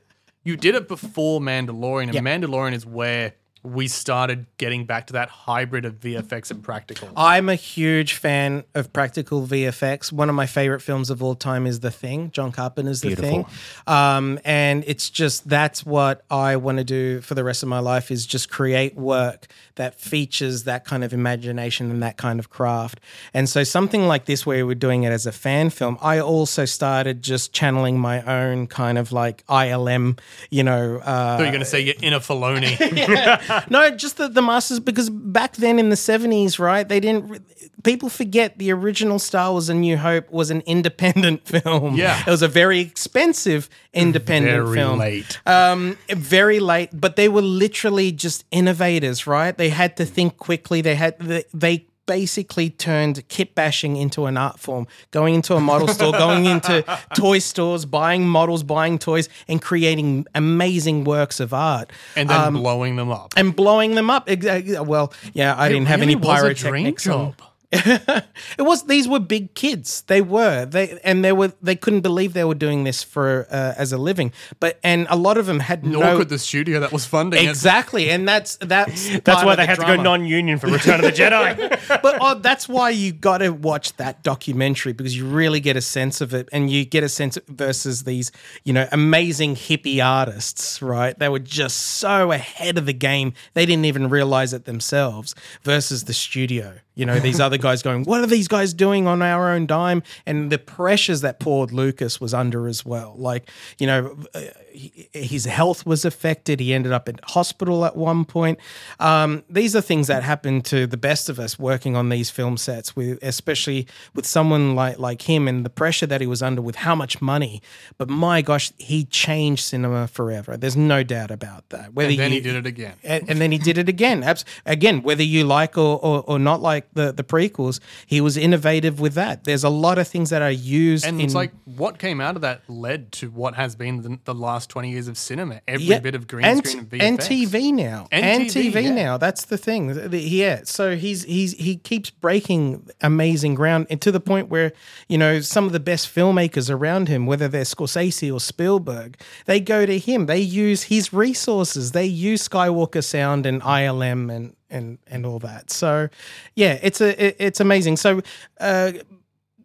[0.44, 2.22] You did it before Mandalorian, and Yeah.
[2.22, 3.34] Mandalorian is where
[3.64, 7.10] we started getting back to that hybrid of VFX and practical.
[7.16, 10.12] I'm a huge fan of practical VFX.
[10.12, 12.32] One of my favorite films of all time is The Thing.
[12.32, 13.30] John Carpenter's The Beautiful.
[13.30, 13.46] Thing.
[13.88, 17.80] Um, and it's just that's what I want to do for the rest of my
[17.80, 22.50] life is just create work that features that kind of imagination and that kind of
[22.50, 23.00] craft.
[23.34, 26.66] And so something like this where we're doing it as a fan film, I also
[26.66, 31.46] started just channeling my own kind of like ILM, you know, uh, I thought you
[31.46, 32.78] were going to say you're in a Filoni.
[33.70, 36.88] no, just the, the masters because back then in the seventies, right?
[36.88, 37.42] They didn't.
[37.84, 41.96] People forget the original Star Wars: A New Hope was an independent film.
[41.96, 42.22] Yeah.
[42.26, 45.00] it was a very expensive independent Very film.
[45.00, 45.40] late.
[45.46, 49.58] Um, very late, but they were literally just innovators, right?
[49.58, 50.82] They had to think quickly.
[50.82, 55.60] They had they, they basically turned kit bashing into an art form, going into a
[55.60, 56.84] model store, going into
[57.16, 62.54] toy stores, buying models, buying toys, and creating amazing works of art and then um,
[62.56, 63.34] blowing them up.
[63.38, 64.28] and blowing them up.
[64.28, 64.80] Exactly.
[64.80, 67.04] Well, yeah, I didn't have really any was a dream pyrotechnics.
[67.04, 67.36] job.
[67.70, 68.24] It
[68.60, 68.84] was.
[68.84, 70.02] These were big kids.
[70.04, 70.66] They were.
[70.66, 71.52] They and they were.
[71.62, 74.32] They couldn't believe they were doing this for uh, as a living.
[74.62, 76.18] But and a lot of them had Nor no.
[76.18, 77.50] could the studio that was funding it.
[77.50, 81.06] Exactly, and that's that's that's why they the had to go non-union for Return of
[81.08, 82.02] the Jedi.
[82.02, 85.82] but oh, that's why you got to watch that documentary because you really get a
[85.82, 88.32] sense of it, and you get a sense versus these,
[88.64, 91.20] you know, amazing hippie artists, right?
[91.20, 95.36] They were just so ahead of the game they didn't even realize it themselves.
[95.64, 99.22] Versus the studio, you know, these other guys going, "What are these guys doing on
[99.22, 103.88] our own dime?" And the pressures that poor Lucas was under as well, like you
[103.88, 104.18] know.
[104.34, 104.42] Uh,
[104.78, 106.60] he- his health was affected.
[106.60, 108.60] He ended up in hospital at one point.
[109.00, 112.58] Um, these are things that happen to the best of us working on these film
[112.58, 116.62] sets, with especially with someone like like him and the pressure that he was under
[116.62, 117.62] with how much money.
[117.98, 120.58] But my gosh, he changed cinema forever.
[120.58, 121.94] There's no doubt about that.
[121.94, 122.94] Whether And then you, he did it again.
[123.04, 124.24] and, and then he did it again.
[124.24, 128.38] Abs- again, whether you like or, or, or not like the, the prequels, he was
[128.38, 129.44] innovative with that.
[129.44, 131.06] There's a lot of things that are used.
[131.06, 134.20] And in, it's like what came out of that led to what has been the,
[134.26, 135.62] the last 20 years of cinema.
[135.68, 138.84] Every Yeah, bit of green and, screen and and TV now, And and, TV, TV,
[138.84, 138.94] yeah.
[138.94, 139.18] now.
[139.18, 139.90] That's the thing.
[140.12, 144.74] Yeah, so he's he's he keeps breaking amazing ground, and to the point where
[145.08, 149.60] you know some of the best filmmakers around him, whether they're Scorsese or Spielberg, they
[149.60, 150.26] go to him.
[150.26, 151.92] They use his resources.
[151.92, 155.72] They use Skywalker Sound and ILM and and and all that.
[155.72, 156.10] So,
[156.56, 157.98] yeah, it's a it- it's amazing.
[157.98, 158.22] So.
[158.60, 158.92] uh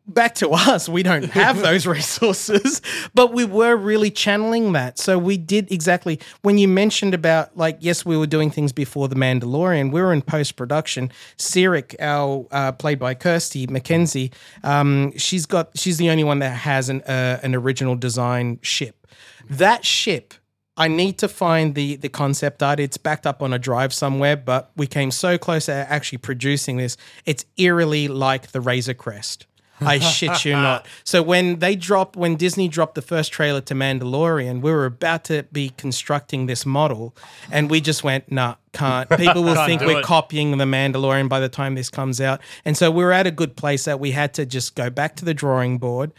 [0.07, 2.81] back to us, we don't have those resources,
[3.15, 4.99] but we were really channeling that.
[4.99, 9.09] So we did exactly when you mentioned about like, yes, we were doing things before
[9.09, 9.93] the Mandalorian.
[9.93, 11.11] We were in post production.
[11.39, 14.33] Sirik, our uh, played by Kirsty McKenzie,
[14.63, 19.07] um, she's got she's the only one that has an uh, an original design ship.
[19.49, 20.35] That ship.
[20.75, 22.81] I need to find the the concept art.
[22.81, 26.79] It's backed up on a drive somewhere, but we came so close to actually producing
[26.79, 26.97] this.
[27.27, 29.47] It's eerily like the Razor Crest.
[29.87, 30.87] I shit you not.
[31.05, 35.25] So when they dropped, when Disney dropped the first trailer to Mandalorian, we were about
[35.25, 37.15] to be constructing this model,
[37.51, 39.09] and we just went, nah, can't.
[39.17, 40.05] People will think we're it.
[40.05, 43.31] copying the Mandalorian by the time this comes out, and so we were at a
[43.31, 46.13] good place that we had to just go back to the drawing board,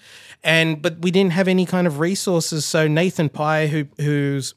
[0.43, 2.66] and but we didn't have any kind of resources.
[2.66, 4.53] So Nathan Pye, who who's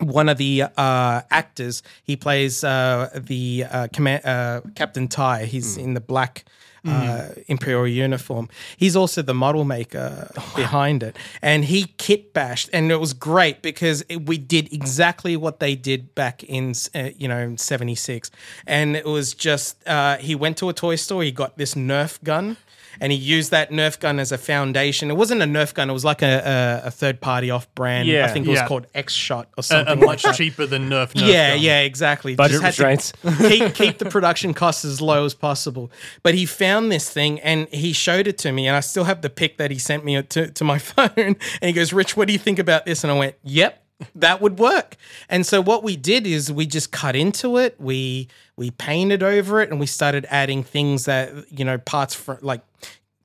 [0.00, 1.82] one of the uh, actors.
[2.04, 5.46] He plays uh, the uh, command, uh, Captain Ty.
[5.46, 6.44] He's in the black.
[6.88, 8.48] Uh, imperial uniform.
[8.76, 13.60] He's also the model maker behind it, and he kit bashed, and it was great
[13.62, 18.30] because it, we did exactly what they did back in uh, you know '76,
[18.66, 22.22] and it was just uh, he went to a toy store, he got this Nerf
[22.22, 22.56] gun,
[23.00, 25.10] and he used that Nerf gun as a foundation.
[25.10, 28.08] It wasn't a Nerf gun; it was like a, a, a third party off brand.
[28.08, 28.66] Yeah, I think it was yeah.
[28.68, 29.98] called X Shot or a, a something.
[30.00, 30.34] like much that.
[30.36, 31.12] cheaper than Nerf.
[31.12, 31.62] Nerf Yeah, gun.
[31.62, 32.34] yeah, exactly.
[32.34, 33.12] Budget Just had restraints.
[33.22, 35.90] to keep keep the production costs as low as possible.
[36.22, 39.22] But he found this thing and he showed it to me, and I still have
[39.22, 41.10] the pic that he sent me to, to my phone.
[41.16, 43.84] And he goes, "Rich, what do you think about this?" And I went, "Yep."
[44.14, 44.96] That would work.
[45.28, 47.76] And so what we did is we just cut into it.
[47.80, 52.38] We we painted over it and we started adding things that, you know, parts from
[52.40, 52.62] like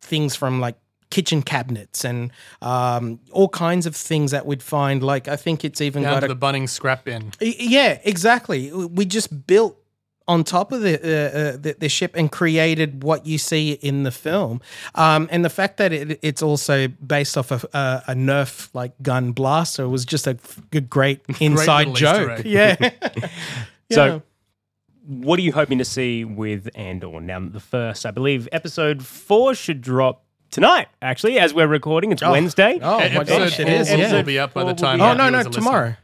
[0.02, 0.76] things from like
[1.12, 2.32] kitchen cabinets and
[2.64, 5.04] um, all kinds of things that we'd find.
[5.04, 7.32] Like I think it's even Down got to a the Bunnings scrap bin.
[7.40, 8.72] Yeah, exactly.
[8.72, 9.78] We just built
[10.28, 14.04] on top of the, uh, uh, the the ship and created what you see in
[14.04, 14.62] the film.
[14.96, 18.94] Um, and the fact that it, it's also based off of uh, a Nerf like
[19.02, 22.46] gun blaster was just a, f- a great inside little Easter joke.
[22.46, 23.30] egg.
[23.90, 23.96] Yeah.
[23.96, 24.22] So,
[25.06, 27.20] what are you hoping to see with Andor?
[27.20, 30.88] Now, the first, I believe, episode four should drop tonight.
[31.02, 32.80] Actually, as we're recording, it's Wednesday.
[32.82, 33.90] Oh my Episode gosh, it is.
[33.92, 34.22] will Yeah.
[34.22, 35.02] be up by the time.
[35.02, 35.52] Oh no, no, as a listener.
[35.64, 35.96] tomorrow.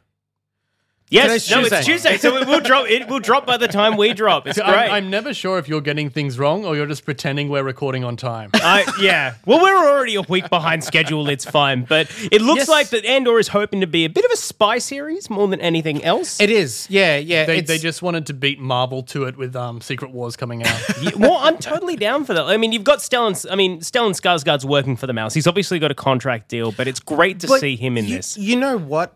[1.09, 1.91] Yes, Today's no, it's Tuesday.
[2.11, 2.87] Tuesday, so it will drop.
[2.89, 4.47] It will drop by the time we drop.
[4.47, 4.67] It's great.
[4.67, 8.03] I'm, I'm never sure if you're getting things wrong or you're just pretending we're recording
[8.03, 8.51] on time.
[8.55, 9.35] I, yeah.
[9.45, 11.29] Well, we're already a week behind schedule.
[11.29, 11.83] It's fine.
[11.85, 12.69] But it looks Yes.
[12.69, 15.61] like that Andor is hoping to be a bit of a spy series more than
[15.61, 16.39] anything else.
[16.39, 16.87] It is.
[16.89, 17.45] Yeah, yeah.
[17.45, 20.79] They, they just wanted to beat Marvel to it with um, Secret Wars coming out.
[21.01, 22.43] Yeah, well, I'm totally down for that.
[22.45, 23.49] I mean, you've got Stellan.
[23.49, 25.33] I mean, Stellan Skarsgård's working for the Mouse.
[25.33, 28.17] He's obviously got a contract deal, but it's great to But see him in you,
[28.17, 28.37] this.
[28.37, 29.13] You know what?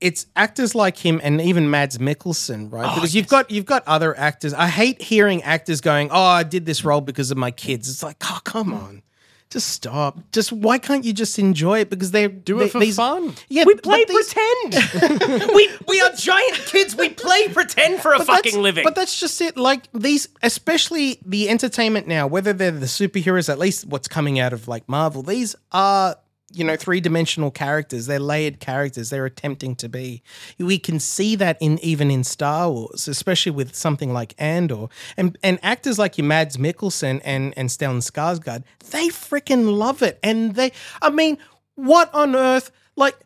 [0.00, 2.94] It's actors like him and even Mads Mikkelsen, Oh, right?
[2.94, 4.52] because you've got you've got other actors.
[4.52, 8.02] I hate hearing actors going, "Oh, I did this role because of my kids." It's
[8.02, 9.02] like, "Oh, come on."
[9.48, 10.18] Just stop.
[10.32, 11.88] Just why can't you just enjoy it?
[11.88, 13.32] Because they Do it for these, fun.
[13.48, 15.50] Yeah, We play these- pretend.
[15.54, 16.96] we we are giant kids.
[16.96, 18.82] We play pretend for a fucking living.
[18.84, 19.56] But that's just it.
[19.56, 24.52] Like these, especially the entertainment now, whether they're the superheroes, at least what's coming out
[24.52, 26.16] of like Marvel, these are
[26.52, 28.06] you know three dimensional characters.
[28.06, 29.10] They're layered characters.
[29.10, 30.22] They're attempting to be.
[30.58, 34.86] We can see that in even in Star Wars, especially with something like Andor,
[35.16, 40.18] and and actors like your Mads Mikkelsen and and Stellan Skarsgård, they freaking love it,
[40.22, 40.72] and they.
[41.02, 41.38] I mean,
[41.74, 43.16] what on earth, like.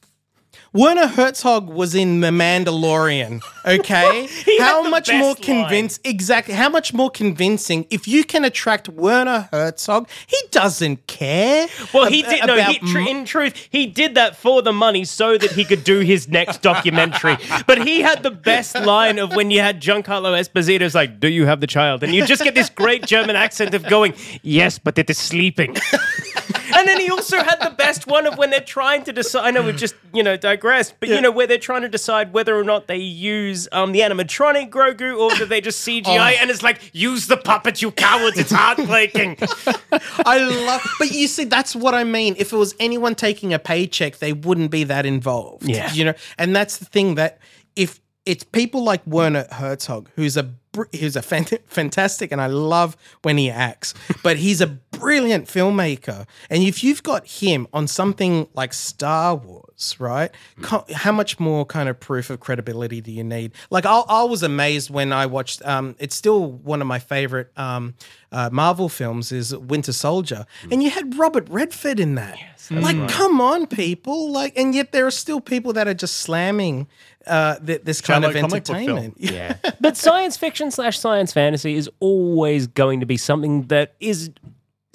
[0.76, 3.42] Werner Herzog was in The Mandalorian.
[3.68, 4.28] Okay,
[4.60, 6.02] how much more convinced?
[6.04, 7.88] Exactly, how much more convincing?
[7.90, 11.68] If you can attract Werner Herzog, he doesn't care.
[11.92, 12.46] well, he ab- did.
[12.46, 15.84] No, he, tr- in truth, he did that for the money so that he could
[15.84, 17.38] do his next documentary.
[17.66, 21.48] but he had the best line of when you had Giancarlo Esposito's like, "Do you
[21.48, 24.14] have the child?" And you just get this great German accent of going,
[24.44, 25.76] "Yes, but it is sleeping."
[26.76, 29.46] and then he also had the best one of when they're trying to decide.
[29.48, 30.65] I know we've just you know digressed,
[31.00, 34.00] but you know where they're trying to decide whether or not they use um, the
[34.02, 38.38] animatronic Grogu or do they just CGI, and it's like, use the puppet, you cowards!
[38.38, 39.38] It's heartbreaking.
[40.26, 42.36] I love, but you see, that's what I mean.
[42.38, 45.68] If it was anyone taking a paycheck, they wouldn't be that involved.
[45.68, 45.92] Yeah.
[45.94, 47.40] you know, and that's the thing that
[47.76, 52.48] if it's people like Werner Herzog, who's a br- who's a fan- fantastic, and I
[52.48, 53.94] love when he acts,
[54.24, 56.26] but he's a brilliant filmmaker.
[56.50, 59.55] And if you've got him on something like Star Wars,
[60.00, 60.32] right?
[60.62, 63.52] Co- how much more kind of proof of credibility do you need?
[63.70, 65.66] Like, I, I was amazed when I watched.
[65.66, 67.94] Um, it's still one of my favorite um,
[68.32, 72.38] uh, Marvel films is Winter Soldier, and you had Robert Redford in that.
[72.72, 74.32] like, come on, people!
[74.32, 76.88] Like, and yet there are still people that are just slamming
[77.28, 78.98] uh, th- this kind Shallow of comic book film.
[78.98, 79.16] entertainment.
[79.20, 79.58] Yeah.
[79.80, 84.32] but science fiction slash science fantasy is always going to be something that is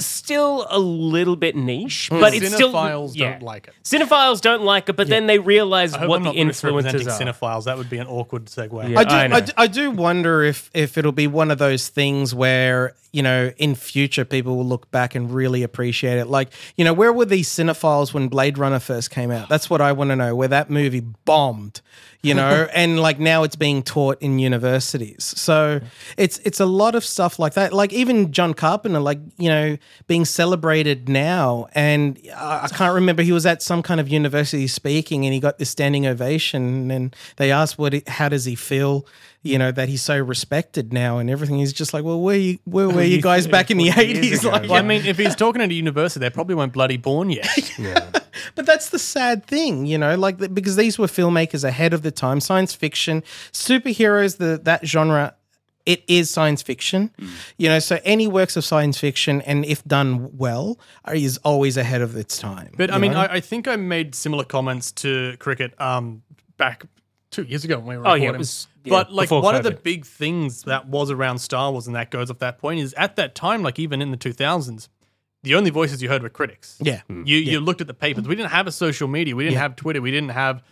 [0.07, 2.21] still a little bit niche, hmm.
[2.21, 3.33] but it's still Cinephiles yeah.
[3.33, 3.75] don't like it.
[3.85, 6.95] Cinephiles don't like it, but then they realize I hope what I'm the not influences
[6.95, 7.33] misrepresenting are.
[7.33, 7.65] cinephiles.
[7.65, 8.91] That would be an awkward segue.
[8.91, 8.99] Yeah.
[8.99, 9.41] I do, I I, know.
[9.41, 13.53] do, I do wonder if if it'll be one of those things where you know
[13.57, 16.27] in future people will look back and really appreciate it.
[16.27, 19.49] Like you know, where were these cinephiles when Blade Runner first came out?
[19.49, 20.35] That's what I want to know.
[20.35, 21.81] Where that movie bombed,
[22.23, 25.25] you know, and like now it's being taught in universities.
[25.25, 25.81] So
[26.17, 27.73] it's it's a lot of stuff like that.
[27.73, 29.77] Like even John Carpenter, like you know,
[30.07, 34.67] being celebrated now, and I, I can't remember he was at some kind of university
[34.67, 39.07] speaking, and he got this standing ovation, and they asked what, how does he feel,
[39.43, 41.59] you know, that he's so respected now and everything.
[41.59, 44.45] He's just like, well, where you where were you guys back in the eighties?
[44.51, 47.31] Like, Well, I mean, if he's talking at a university, they probably weren't bloody born
[47.31, 47.73] yet.
[48.55, 52.11] But that's the sad thing, you know, like because these were filmmakers ahead of the
[52.11, 52.41] time.
[52.41, 53.23] Science fiction,
[53.53, 55.35] superheroes, the that genre,
[55.87, 57.11] it is science fiction,
[57.57, 57.79] you know.
[57.79, 60.79] So any works of science fiction, and if done well,
[61.13, 62.73] is always ahead of its time.
[62.77, 63.15] But I mean.
[63.15, 66.23] I, I think I made similar comments to cricket um,
[66.57, 66.85] back
[67.31, 68.39] two years ago when we were Oh, yeah, it recording.
[68.41, 71.87] was- yeah, but like before one of the big things that was around Star Wars,
[71.87, 74.89] and that goes off that point, is at that time, like even in the 2000s,
[75.43, 76.79] the only voices you heard were critics.
[76.81, 78.27] yeah, You you looked at the papers.
[78.27, 79.37] We didn't have a social media.
[79.37, 80.01] We didn't have Twitter.
[80.01, 80.63] We didn't have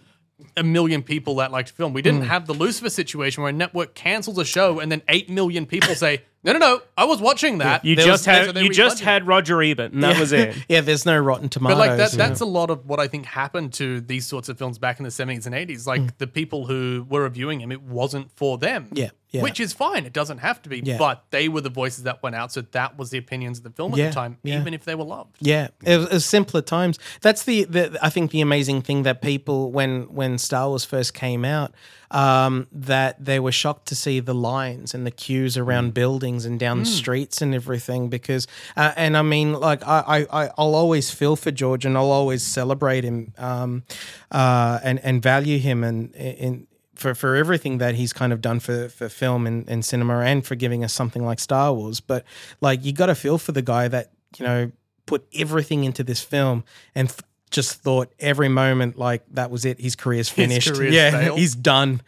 [0.56, 1.92] a million people that liked film.
[1.92, 2.04] We Mm.
[2.04, 5.66] didn't have the Lucifer situation where a network cancels a show and then eight million
[5.66, 8.52] people say, "No, no, no, I was watching that." You There just was- had so
[8.52, 10.56] they you just refunded had Roger Ebert, and that was it.
[10.68, 10.80] yeah.
[10.80, 11.76] There's no Rotten Tomatoes.
[11.76, 14.48] But like that, you that's a lot of what I think happened to these sorts
[14.48, 15.86] of films back in the 70s and 80s.
[15.86, 18.86] Like the people who were reviewing them, it wasn't for them.
[18.92, 18.98] Mm.
[18.98, 19.42] Yeah, yeah.
[19.42, 20.06] Which is fine.
[20.06, 20.80] It doesn't have to be.
[20.84, 20.98] Yeah.
[20.98, 22.52] But they were the voices that went out.
[22.52, 24.60] So that was the opinions of the film at Yeah, the time, yeah.
[24.60, 25.36] even if they were loved.
[25.40, 26.98] Yeah, it was, it was simpler times.
[27.20, 31.14] That's the, the I think the amazing thing that people when when Star Wars first
[31.14, 31.72] came out,
[32.10, 36.58] um, that they were shocked to see the lines and the queues around buildings and
[36.58, 38.08] down streets and everything.
[38.08, 38.46] Because,
[38.76, 42.10] uh, and I mean, like I, I, I- I'll always feel for George and I'll
[42.10, 43.82] always celebrate him um,
[44.30, 46.66] uh, and and value him and in.
[46.94, 50.44] For, for everything that he's kind of done for, for film and, and cinema and
[50.44, 52.00] for giving us something like Star Wars.
[52.00, 52.24] But
[52.60, 54.72] like you got to feel for the guy that, you know,
[55.06, 56.64] put everything into this film
[56.96, 59.80] and th- just thought every moment like that was it.
[59.80, 60.72] His career's finished.
[60.72, 61.38] career's yeah, failed.
[61.38, 62.02] he's done.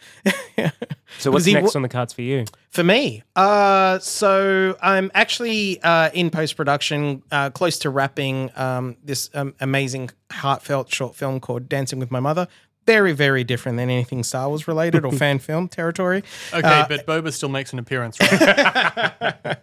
[1.18, 2.44] So what's he next on the cards for you?
[2.70, 8.96] For me, uh, so I'm actually uh, in post production, uh, close to wrapping um,
[9.02, 12.46] this um, amazing heartfelt short film called Dancing with My Mother.
[12.86, 16.24] Very, very different than anything Star Wars related or fan film territory.
[16.52, 19.56] Okay, but Boba still makes an appearance, right?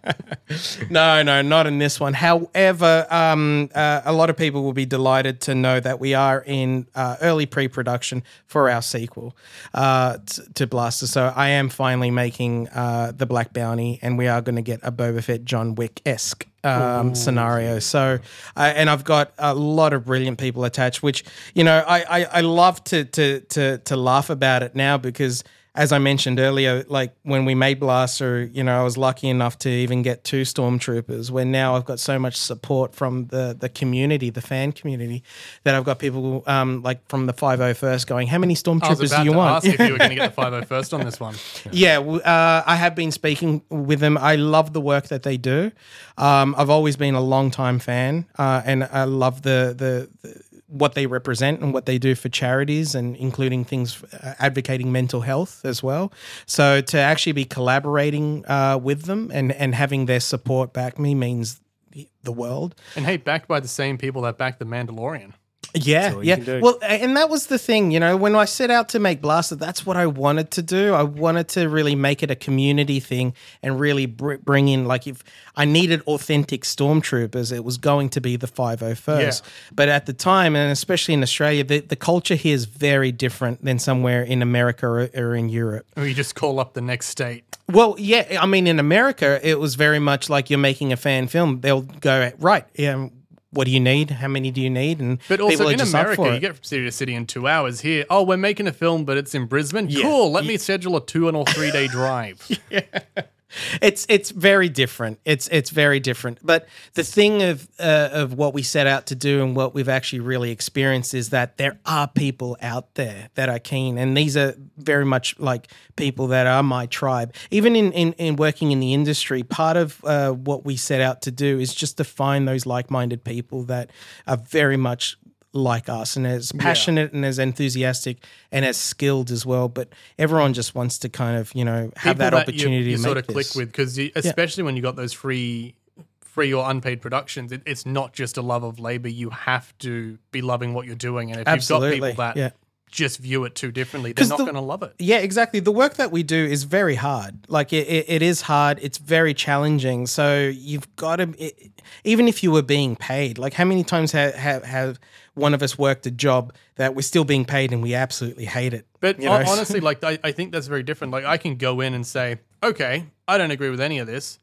[0.88, 2.14] No, no, not in this one.
[2.14, 6.42] However, um, uh, a lot of people will be delighted to know that we are
[6.46, 9.36] in uh, early pre-production for our sequel
[9.74, 11.06] uh, t- to Blaster.
[11.06, 14.80] So I am finally making uh, the Black Bounty, and we are going to get
[14.82, 17.78] a Boba Fett John Wick esque um, scenario.
[17.78, 18.18] So,
[18.56, 22.24] uh, and I've got a lot of brilliant people attached, which you know I I,
[22.24, 25.44] I love to to to to laugh about it now because
[25.78, 29.58] as I mentioned earlier, like when we made Blaster, you know, I was lucky enough
[29.60, 31.30] to even get two stormtroopers.
[31.30, 35.22] Where now I've got so much support from the the community, the fan community,
[35.62, 39.30] that I've got people um, like from the 501st going, "How many stormtroopers do you
[39.30, 41.36] to want?" ask if you were going to get the 501st on this one.
[41.70, 44.18] Yeah, w- uh, I have been speaking with them.
[44.18, 45.70] I love the work that they do.
[46.16, 50.42] Um, I've always been a long time fan, uh, and I love the, the the
[50.68, 55.22] what they represent and what they do for charities, and including things uh, advocating mental
[55.22, 56.12] health as well.
[56.46, 61.14] So to actually be collaborating uh, with them and and having their support back me
[61.14, 61.60] means
[61.92, 62.74] the- the world.
[62.96, 65.32] And hey, backed by the same people that backed The Mandalorian.
[65.74, 66.60] Yeah, yeah.
[66.60, 69.54] Well, and that was the thing, you know, when I set out to make Blaster,
[69.54, 70.94] that's what I wanted to do.
[70.94, 75.06] I wanted to really make it a community thing and really br- bring in, like,
[75.06, 75.22] if
[75.56, 79.42] I needed authentic stormtroopers, it was going to be the 501st.
[79.42, 79.48] Yeah.
[79.74, 83.62] But at the time, and especially in Australia, the, the culture here is very different
[83.62, 85.86] than somewhere in America or, or in Europe.
[85.96, 87.44] Or you just call up the next state.
[87.70, 91.28] Well, yeah, I mean, in America, it was very much like you're making a fan
[91.28, 91.60] film.
[91.60, 93.08] They'll go, right, yeah,
[93.50, 94.10] what do you need?
[94.10, 95.00] How many do you need?
[95.00, 97.80] And But also in America, you get from city to city in two hours.
[97.80, 99.90] Here, oh, we're making a film, but it's in Brisbane.
[99.90, 100.30] Cool.
[100.30, 102.46] Let me schedule a two and or three day drive.
[103.80, 105.20] it's it's very different.
[105.24, 106.38] It's it's very different.
[106.42, 109.88] But the thing of uh, of what we set out to do and what we've
[109.88, 114.36] actually really experienced is that there are people out there that are keen, and these
[114.36, 117.34] are very much like people that are my tribe.
[117.50, 121.22] Even in in, in working in the industry, part of uh, what we set out
[121.22, 123.90] to do is just to find those like minded people that
[124.26, 125.16] are very much
[125.52, 128.18] like us and as passionate and as enthusiastic
[128.52, 129.68] and as skilled as well.
[129.68, 129.88] But
[130.18, 133.02] everyone just wants to kind of you know have People that you- opportunity you, to
[133.02, 133.56] sort of click this.
[133.56, 135.74] with because especially when you got those free
[136.20, 140.18] free or unpaid productions it, it's not just a love of labor you have to
[140.30, 142.50] be loving what you're doing and if you've got people that yeah.
[142.88, 145.58] just view it too differently they're not the- going to love it Yeah, exactly.
[145.58, 147.34] The work that we do is very hard.
[147.48, 148.78] Like it, it, it is hard.
[148.82, 150.06] It's very challenging.
[150.06, 151.72] So you've got to, it,
[152.04, 155.00] even if you were being paid, like how many times have, have have
[155.34, 158.74] one of us worked a job that we're still being paid and we absolutely hate
[158.74, 158.86] it.
[159.00, 159.44] But you know?
[159.46, 161.12] honestly, like I, I think that's very different.
[161.12, 164.38] Like I can go in and say, okay, I don't agree with any of this,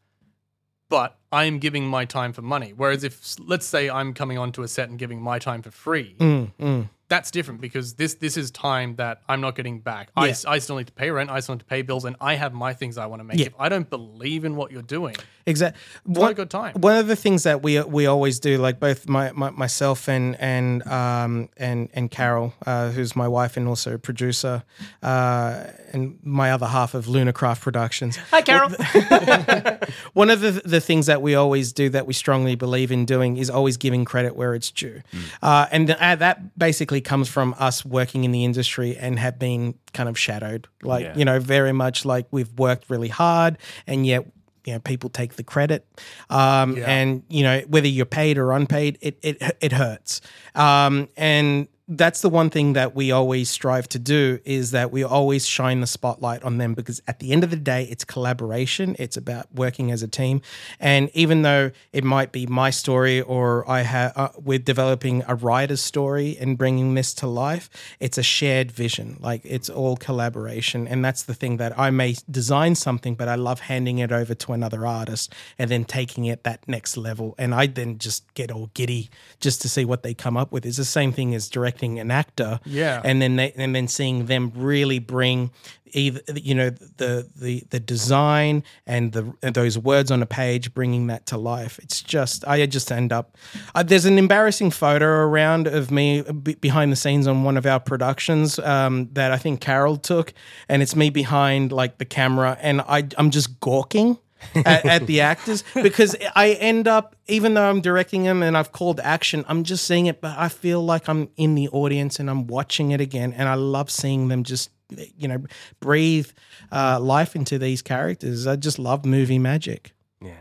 [0.90, 2.74] but I am giving my time for money.
[2.76, 6.16] Whereas if let's say I'm coming onto a set and giving my time for free,
[6.20, 10.10] Mm, that's different because this this is time that I'm not getting back.
[10.16, 10.32] I, Yeah.
[10.32, 11.30] s- I still need to pay rent.
[11.30, 13.38] I still need to pay bills, and I have my things I want to make.
[13.40, 13.48] Yeah.
[13.48, 15.80] If I don't believe in what you're doing, Exactly.
[16.06, 16.74] not a good time.
[16.80, 20.36] One of the things that we we always do, like both my, my myself and
[20.40, 24.64] and um and and Carol, uh, who's my wife and also producer,
[25.04, 28.18] uh, and my other half of Lunacraft Productions.
[28.32, 28.72] Hi, Carol.
[30.14, 33.38] One of the the things that we always do that we strongly believe in doing
[33.38, 35.02] is always giving credit where it's due,
[35.42, 39.40] uh, and th- uh, that basically comes from us working in the industry and have
[39.40, 41.16] been kind of shadowed, like Yeah.
[41.16, 44.26] you know, very much like we've worked really hard, and yet
[44.66, 45.86] you know people take the credit,
[46.30, 50.22] um, and you know whether you're paid or unpaid, it it it hurts,
[50.56, 55.04] um, and that's the one thing that we always strive to do is that we
[55.04, 58.96] always shine the spotlight on them because at the end of the day it's collaboration.
[58.98, 60.42] It's about working as a team.
[60.80, 65.36] And even though it might be my story or i have uh, we're developing a
[65.36, 67.70] writer's story and bringing this to life
[68.00, 69.18] it's a shared vision.
[69.20, 70.88] Like it's all collaboration.
[70.88, 74.34] And that's the thing that i may design something but i love handing it over
[74.34, 77.36] to another artist and then taking it that next level.
[77.38, 80.66] And i then just get all giddy just to see what they come up with.
[80.66, 82.60] It's the same thing as directing directing an actor.
[82.66, 83.02] Yeah.
[83.04, 85.52] and then they, and then seeing them really bring
[85.94, 90.74] either you know the the the design and the and those words on a page,
[90.74, 91.80] bringing that to life.
[91.80, 93.38] It's just I just end up.
[93.74, 97.66] Uh, there's an embarrassing photo around of me b- behind the scenes on one of
[97.66, 100.34] our productions um, that I think Carol took,
[100.68, 104.18] and it's me behind like the camera, and I I'm just gawking
[104.54, 108.72] at, at the actors because I end up, even though I'm directing them and I've
[108.72, 112.30] called action, I'm just seeing it, but I feel like I'm in the audience and
[112.30, 113.34] I'm watching it again.
[113.34, 114.70] And I love seeing them just,
[115.18, 115.44] you know,
[115.80, 116.30] breathe
[116.72, 118.48] uh, life into these characters.
[118.48, 119.94] I just love movie magic.
[120.22, 120.32] Yeah.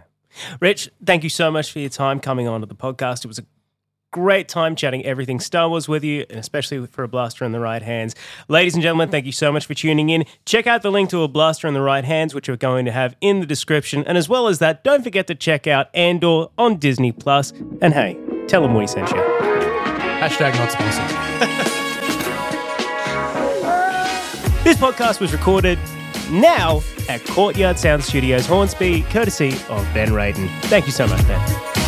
[0.60, 3.24] Rich, thank you so much for your time coming on to the podcast.
[3.24, 3.44] It was a
[4.14, 7.58] great time chatting everything Star Wars with you, and especially for A Blaster in the
[7.58, 8.14] Right Hands.
[8.46, 10.24] Ladies and gentlemen, thank you so much for tuning in.
[10.46, 12.92] Check out the link to A Blaster in the Right Hands, which we're going to
[12.92, 14.04] have in the description.
[14.06, 17.50] And as well as that, don't forget to check out Andor on Disney Plus.
[17.82, 19.16] And hey, tell them we sent you.
[19.16, 21.70] Hashtag not sponsored.
[24.64, 25.78] This podcast was recorded
[26.30, 30.48] now at Courtyard Sound Studios, Hornsby, courtesy of Ben Radin.
[30.62, 31.83] Thank you so much, Ben.